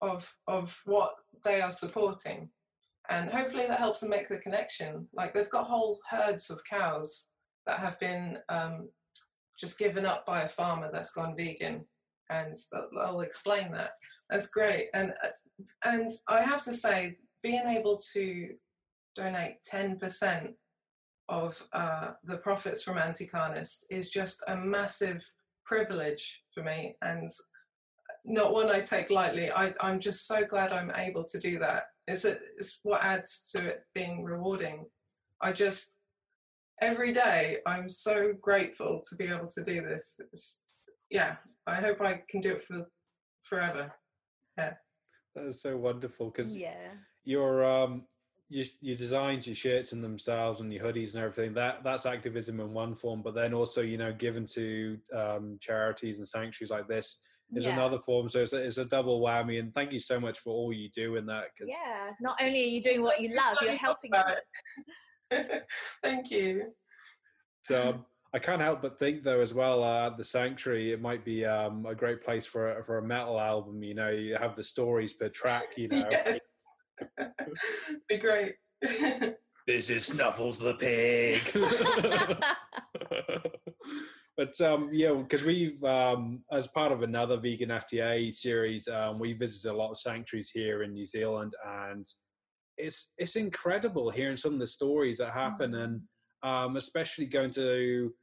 of 0.01 0.31
of 0.47 0.79
what 0.85 1.11
they 1.43 1.61
are 1.61 1.71
supporting. 1.71 2.49
And 3.09 3.29
hopefully 3.29 3.67
that 3.67 3.79
helps 3.79 4.01
them 4.01 4.09
make 4.09 4.27
the 4.27 4.37
connection. 4.37 5.07
Like 5.13 5.33
they've 5.33 5.49
got 5.49 5.67
whole 5.67 5.99
herds 6.09 6.49
of 6.49 6.61
cows 6.69 7.29
that 7.65 7.79
have 7.79 7.97
been 7.99 8.37
um, 8.49 8.89
just 9.57 9.79
given 9.79 10.05
up 10.05 10.25
by 10.25 10.41
a 10.41 10.47
farmer 10.47 10.89
that's 10.91 11.11
gone 11.11 11.35
vegan. 11.35 11.85
And 12.29 12.55
i'll 13.01 13.21
explain 13.21 13.71
that. 13.71 13.91
That's 14.29 14.49
great. 14.49 14.89
And 14.93 15.13
uh, 15.23 15.29
and 15.85 16.09
i 16.27 16.41
have 16.41 16.61
to 16.63 16.73
say 16.73 17.17
being 17.41 17.65
able 17.65 17.97
to 18.13 18.49
donate 19.15 19.55
10% 19.71 20.53
of 21.29 21.61
uh, 21.73 22.11
the 22.23 22.37
profits 22.37 22.83
from 22.83 22.97
anti-carnist 22.97 23.85
is 23.89 24.09
just 24.09 24.43
a 24.47 24.55
massive 24.55 25.25
privilege 25.65 26.43
for 26.53 26.63
me. 26.63 26.95
And 27.01 27.27
not 28.27 28.53
one 28.53 28.69
I 28.69 28.79
take 28.79 29.09
lightly. 29.09 29.49
I, 29.49 29.73
am 29.81 29.99
just 29.99 30.27
so 30.27 30.43
glad 30.43 30.73
I'm 30.73 30.91
able 30.95 31.23
to 31.23 31.39
do 31.39 31.59
that. 31.59 31.83
It's, 32.07 32.25
a, 32.25 32.37
it's 32.57 32.81
what 32.83 33.01
adds 33.01 33.49
to 33.55 33.65
it 33.65 33.83
being 33.95 34.23
rewarding. 34.23 34.85
I 35.41 35.53
just, 35.53 35.95
every 36.81 37.13
day, 37.13 37.59
I'm 37.65 37.87
so 37.87 38.33
grateful 38.39 39.01
to 39.09 39.15
be 39.15 39.25
able 39.25 39.47
to 39.55 39.63
do 39.63 39.81
this. 39.81 40.19
It's, 40.31 40.61
yeah, 41.09 41.37
I 41.65 41.75
hope 41.75 42.01
I 42.01 42.21
can 42.29 42.41
do 42.41 42.51
it 42.51 42.63
for 42.63 42.85
forever. 43.43 43.93
Yeah. 44.57 44.73
That 45.35 45.45
is 45.45 45.61
so 45.61 45.77
wonderful 45.77 46.29
because 46.29 46.55
yeah. 46.55 46.89
your 47.23 47.63
um 47.63 48.03
your 48.49 48.65
your 48.81 48.95
designs, 48.95 49.45
your 49.45 49.55
shirts 49.55 49.93
and 49.93 50.03
themselves, 50.03 50.61
and 50.61 50.73
your 50.73 50.83
hoodies 50.83 51.13
and 51.13 51.23
everything. 51.23 51.53
That 51.53 51.83
that's 51.83 52.07
activism 52.07 52.59
in 52.59 52.73
one 52.73 52.95
form, 52.95 53.21
but 53.21 53.35
then 53.35 53.53
also 53.53 53.81
you 53.81 53.97
know 53.97 54.11
given 54.11 54.47
to 54.47 54.97
um, 55.15 55.57
charities 55.61 56.17
and 56.17 56.27
sanctuaries 56.27 56.71
like 56.71 56.87
this 56.87 57.19
is 57.55 57.65
yeah. 57.65 57.73
another 57.73 57.99
form. 57.99 58.29
So 58.29 58.41
it's 58.41 58.53
a, 58.53 58.63
it's 58.63 58.77
a 58.77 58.85
double 58.85 59.21
whammy. 59.21 59.59
And 59.59 59.73
thank 59.73 59.91
you 59.91 59.99
so 59.99 60.19
much 60.19 60.39
for 60.39 60.51
all 60.51 60.73
you 60.73 60.89
do 60.93 61.15
in 61.15 61.25
that. 61.27 61.45
Cause 61.57 61.67
yeah, 61.67 62.11
not 62.19 62.37
only 62.41 62.63
are 62.63 62.67
you 62.67 62.81
doing 62.81 63.01
what 63.01 63.21
you 63.21 63.35
love, 63.35 63.57
you're 63.61 63.71
helping. 63.73 64.11
thank 66.03 66.31
you. 66.31 66.73
So 67.63 67.89
um, 67.89 68.05
I 68.33 68.39
can't 68.39 68.61
help 68.61 68.81
but 68.81 68.99
think 68.99 69.23
though 69.23 69.41
as 69.41 69.53
well 69.53 69.83
uh, 69.83 70.09
the 70.15 70.23
sanctuary 70.23 70.91
it 70.91 71.01
might 71.01 71.23
be 71.23 71.45
um, 71.45 71.85
a 71.85 71.95
great 71.95 72.23
place 72.23 72.45
for 72.45 72.77
a, 72.77 72.83
for 72.83 72.97
a 72.97 73.03
metal 73.03 73.39
album. 73.39 73.83
You 73.83 73.95
know, 73.95 74.09
you 74.09 74.35
have 74.39 74.55
the 74.55 74.63
stories 74.63 75.13
per 75.13 75.29
track. 75.29 75.63
You 75.77 75.87
know, 75.89 76.07
yes. 76.11 76.39
be 78.09 78.17
great. 78.17 78.55
this 79.67 79.89
is 79.89 80.05
Snuffles 80.05 80.59
the 80.59 80.73
pig. 80.75 81.41
But 84.37 84.59
um, 84.61 84.89
yeah, 84.91 85.13
because 85.13 85.43
we've 85.43 85.83
um, 85.83 86.43
as 86.51 86.67
part 86.67 86.91
of 86.91 87.01
another 87.01 87.37
vegan 87.37 87.69
FTA 87.69 88.31
series, 88.31 88.87
um, 88.87 89.17
we 89.17 89.33
visited 89.33 89.71
a 89.71 89.75
lot 89.75 89.89
of 89.89 89.97
sanctuaries 89.97 90.51
here 90.51 90.83
in 90.83 90.93
New 90.93 91.05
Zealand, 91.05 91.53
and 91.67 92.05
it's 92.77 93.13
it's 93.17 93.35
incredible 93.35 94.11
hearing 94.11 94.37
some 94.37 94.53
of 94.53 94.59
the 94.59 94.67
stories 94.67 95.17
that 95.17 95.33
happen, 95.33 95.71
mm-hmm. 95.71 95.81
and 95.81 96.01
um, 96.43 96.77
especially 96.77 97.25
going 97.25 97.49
to 97.51 98.13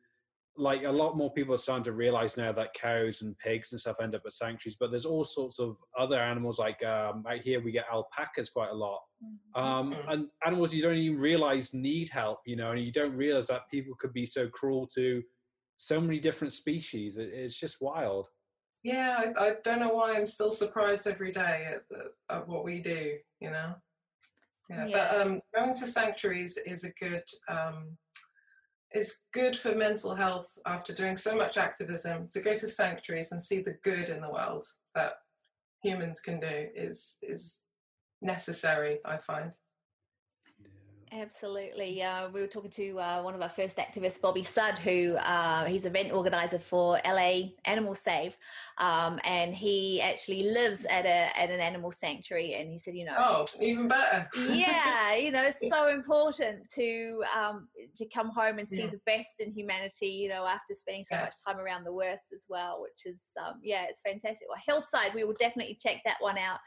like 0.56 0.84
a 0.84 0.90
lot 0.90 1.16
more 1.16 1.32
people 1.32 1.52
are 1.52 1.58
starting 1.58 1.82
to 1.82 1.92
realize 1.92 2.36
now 2.36 2.52
that 2.52 2.74
cows 2.74 3.22
and 3.22 3.36
pigs 3.38 3.72
and 3.72 3.80
stuff 3.80 3.96
end 4.00 4.14
up 4.14 4.22
at 4.24 4.32
sanctuaries, 4.32 4.76
but 4.78 4.90
there's 4.90 5.04
all 5.04 5.24
sorts 5.24 5.58
of 5.58 5.76
other 5.98 6.20
animals. 6.20 6.60
Like 6.60 6.80
um, 6.84 7.24
out 7.28 7.40
here, 7.40 7.60
we 7.60 7.72
get 7.72 7.86
alpacas 7.92 8.50
quite 8.50 8.70
a 8.70 8.74
lot, 8.74 9.00
mm-hmm. 9.20 9.60
um, 9.60 9.96
and 10.06 10.28
animals 10.46 10.72
you 10.72 10.80
don't 10.80 10.94
even 10.94 11.18
realize 11.18 11.74
need 11.74 12.08
help. 12.08 12.38
You 12.46 12.54
know, 12.54 12.70
and 12.70 12.84
you 12.84 12.92
don't 12.92 13.16
realize 13.16 13.48
that 13.48 13.68
people 13.68 13.96
could 13.98 14.12
be 14.12 14.26
so 14.26 14.46
cruel 14.46 14.86
to 14.94 15.20
so 15.76 16.00
many 16.00 16.18
different 16.18 16.52
species. 16.52 17.16
It, 17.16 17.30
it's 17.32 17.58
just 17.58 17.80
wild. 17.80 18.28
Yeah, 18.82 19.32
I, 19.38 19.44
I, 19.46 19.52
don't 19.64 19.80
know 19.80 19.94
why 19.94 20.12
I'm 20.12 20.26
still 20.26 20.50
surprised 20.50 21.06
every 21.06 21.32
day 21.32 21.74
at, 21.74 22.36
at 22.36 22.46
what 22.46 22.64
we 22.64 22.82
do. 22.82 23.16
You 23.40 23.50
know. 23.50 23.74
Yeah, 24.68 24.86
yeah. 24.86 24.96
but 24.96 25.26
um, 25.26 25.40
going 25.54 25.74
to 25.74 25.86
sanctuaries 25.86 26.58
is 26.58 26.84
a 26.84 26.90
good 26.92 27.24
um, 27.48 27.96
is 28.94 29.24
good 29.32 29.56
for 29.56 29.74
mental 29.74 30.14
health 30.14 30.56
after 30.66 30.94
doing 30.94 31.16
so 31.16 31.36
much 31.36 31.58
activism 31.58 32.28
to 32.30 32.40
go 32.40 32.54
to 32.54 32.68
sanctuaries 32.68 33.32
and 33.32 33.42
see 33.42 33.60
the 33.60 33.76
good 33.82 34.08
in 34.08 34.20
the 34.20 34.30
world 34.30 34.64
that 34.94 35.14
humans 35.82 36.20
can 36.20 36.40
do 36.40 36.68
is 36.74 37.18
is 37.22 37.62
necessary 38.22 39.00
i 39.04 39.16
find 39.16 39.56
Absolutely. 41.20 42.02
Uh, 42.02 42.28
we 42.30 42.40
were 42.40 42.48
talking 42.48 42.70
to 42.72 42.98
uh, 42.98 43.22
one 43.22 43.34
of 43.34 43.42
our 43.42 43.48
first 43.48 43.76
activists, 43.76 44.20
Bobby 44.20 44.42
Sudd, 44.42 44.78
who 44.80 45.14
uh, 45.16 45.64
he's 45.64 45.86
event 45.86 46.12
organizer 46.12 46.58
for 46.58 46.98
LA 47.06 47.50
Animal 47.66 47.94
Save, 47.94 48.36
um, 48.78 49.20
and 49.24 49.54
he 49.54 50.00
actually 50.00 50.42
lives 50.42 50.84
at 50.86 51.04
a 51.04 51.40
at 51.40 51.50
an 51.50 51.60
animal 51.60 51.92
sanctuary. 51.92 52.54
And 52.54 52.72
he 52.72 52.78
said, 52.78 52.96
you 52.96 53.04
know, 53.04 53.14
oh, 53.16 53.46
even 53.62 53.86
better. 53.86 54.28
yeah, 54.48 55.14
you 55.14 55.30
know, 55.30 55.44
it's 55.44 55.60
so 55.70 55.88
important 55.88 56.68
to 56.74 57.22
um, 57.38 57.68
to 57.94 58.06
come 58.06 58.30
home 58.30 58.58
and 58.58 58.68
see 58.68 58.80
yeah. 58.80 58.88
the 58.88 59.00
best 59.06 59.40
in 59.40 59.52
humanity. 59.52 60.08
You 60.08 60.30
know, 60.30 60.46
after 60.46 60.74
spending 60.74 61.04
so 61.04 61.14
yeah. 61.14 61.22
much 61.22 61.36
time 61.46 61.58
around 61.58 61.84
the 61.84 61.92
worst 61.92 62.32
as 62.34 62.46
well, 62.48 62.82
which 62.82 63.06
is 63.06 63.22
um, 63.40 63.60
yeah, 63.62 63.84
it's 63.88 64.00
fantastic. 64.00 64.48
Well, 64.48 64.58
Hillside, 64.66 65.14
we 65.14 65.22
will 65.22 65.36
definitely 65.38 65.78
check 65.80 66.00
that 66.04 66.16
one 66.18 66.38
out. 66.38 66.58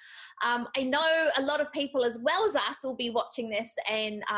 Um, 0.41 0.69
I 0.77 0.83
know 0.83 1.29
a 1.37 1.41
lot 1.41 1.59
of 1.59 1.69
people, 1.73 2.05
as 2.05 2.17
well 2.19 2.45
as 2.47 2.55
us, 2.55 2.77
will 2.85 2.95
be 2.95 3.09
watching 3.09 3.49
this 3.49 3.73
and 3.89 4.23
um, 4.31 4.36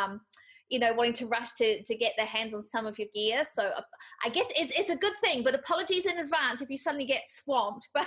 you 0.69 0.79
know, 0.79 0.93
wanting 0.93 1.13
to 1.13 1.25
rush 1.25 1.51
to, 1.53 1.81
to 1.83 1.95
get 1.95 2.13
their 2.15 2.27
hands 2.27 2.53
on 2.53 2.61
some 2.61 2.85
of 2.85 2.99
your 2.99 3.07
gear. 3.13 3.43
So 3.51 3.63
uh, 3.63 3.81
I 4.23 4.29
guess 4.29 4.45
it's, 4.55 4.71
it's 4.77 4.91
a 4.91 4.95
good 4.95 5.13
thing, 5.23 5.43
but 5.43 5.55
apologies 5.55 6.05
in 6.05 6.19
advance 6.19 6.61
if 6.61 6.69
you 6.69 6.77
suddenly 6.77 7.05
get 7.05 7.23
swamped. 7.27 7.87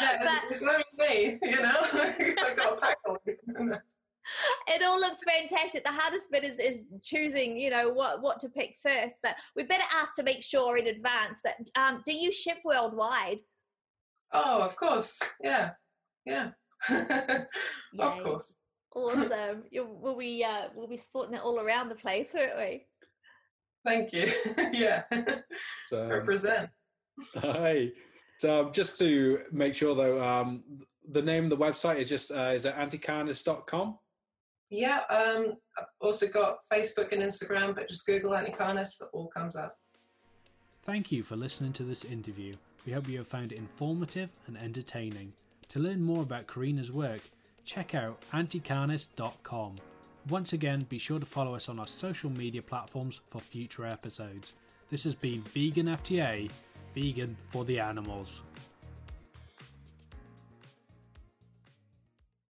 But, 0.00 0.20
yeah, 0.20 0.40
but 0.48 0.56
it's 0.56 0.62
only 0.62 0.84
me, 0.96 1.38
you 1.42 1.62
know, 1.62 1.76
I 1.82 2.54
got 2.56 2.80
pack 2.80 2.96
all 3.06 3.18
it 4.68 4.82
all 4.82 5.00
looks 5.00 5.22
fantastic. 5.22 5.84
The 5.84 5.90
hardest 5.90 6.30
bit 6.30 6.44
is, 6.44 6.58
is 6.58 6.84
choosing, 7.02 7.56
you 7.56 7.70
know, 7.70 7.92
what, 7.92 8.22
what 8.22 8.40
to 8.40 8.48
pick 8.48 8.76
first. 8.82 9.20
But 9.22 9.36
we 9.56 9.64
better 9.64 9.84
ask 9.92 10.14
to 10.16 10.22
make 10.22 10.42
sure 10.42 10.78
in 10.78 10.86
advance. 10.86 11.42
But 11.42 11.56
um, 11.80 12.02
do 12.04 12.14
you 12.14 12.32
ship 12.32 12.58
worldwide? 12.64 13.38
Oh, 14.32 14.62
of 14.62 14.76
course. 14.76 15.20
Yeah. 15.42 15.70
Yeah. 16.24 16.50
of 17.98 18.22
course. 18.22 18.56
Awesome. 18.94 19.62
we'll 19.72 20.16
be 20.16 20.44
uh, 20.44 20.68
we'll 20.74 20.88
be 20.88 20.96
sporting 20.96 21.34
it 21.34 21.42
all 21.42 21.60
around 21.60 21.88
the 21.88 21.94
place, 21.94 22.32
won't 22.34 22.56
we? 22.58 22.86
Thank 23.84 24.12
you. 24.12 24.30
yeah. 24.72 25.02
So, 25.88 26.06
Represent. 26.06 26.68
Hi. 27.36 27.90
So 28.38 28.66
um, 28.66 28.72
just 28.72 28.98
to 28.98 29.40
make 29.52 29.74
sure 29.74 29.94
though, 29.94 30.22
um, 30.22 30.62
the 31.10 31.22
name 31.22 31.44
of 31.44 31.50
the 31.50 31.56
website 31.56 31.96
is 31.96 32.08
just 32.08 32.32
uh, 32.32 32.52
is 32.54 32.64
it 32.64 32.74
anticarnist.com? 32.76 33.98
Yeah. 34.70 35.00
Um, 35.10 35.54
I've 35.78 35.84
also 36.00 36.28
got 36.28 36.58
Facebook 36.72 37.12
and 37.12 37.22
Instagram, 37.22 37.74
but 37.74 37.88
just 37.88 38.06
Google 38.06 38.32
Anticarnist, 38.32 38.98
that 38.98 39.08
all 39.12 39.28
comes 39.28 39.54
up. 39.54 39.76
Thank 40.82 41.12
you 41.12 41.22
for 41.22 41.36
listening 41.36 41.72
to 41.74 41.84
this 41.84 42.04
interview. 42.04 42.54
We 42.86 42.92
hope 42.92 43.08
you 43.08 43.18
have 43.18 43.28
found 43.28 43.52
it 43.52 43.58
informative 43.58 44.30
and 44.46 44.56
entertaining. 44.56 45.34
To 45.68 45.78
learn 45.78 46.02
more 46.02 46.22
about 46.22 46.46
Karina's 46.46 46.90
work, 46.90 47.20
check 47.64 47.94
out 47.94 48.20
anticarnist.com. 48.32 49.76
Once 50.28 50.52
again, 50.52 50.86
be 50.88 50.98
sure 50.98 51.18
to 51.18 51.26
follow 51.26 51.54
us 51.54 51.68
on 51.68 51.78
our 51.78 51.86
social 51.86 52.30
media 52.30 52.62
platforms 52.62 53.20
for 53.30 53.40
future 53.40 53.84
episodes. 53.84 54.54
This 54.90 55.04
has 55.04 55.14
been 55.14 55.42
Vegan 55.42 55.86
FTA, 55.86 56.50
vegan 56.94 57.36
for 57.50 57.64
the 57.64 57.80
animals. 57.80 58.42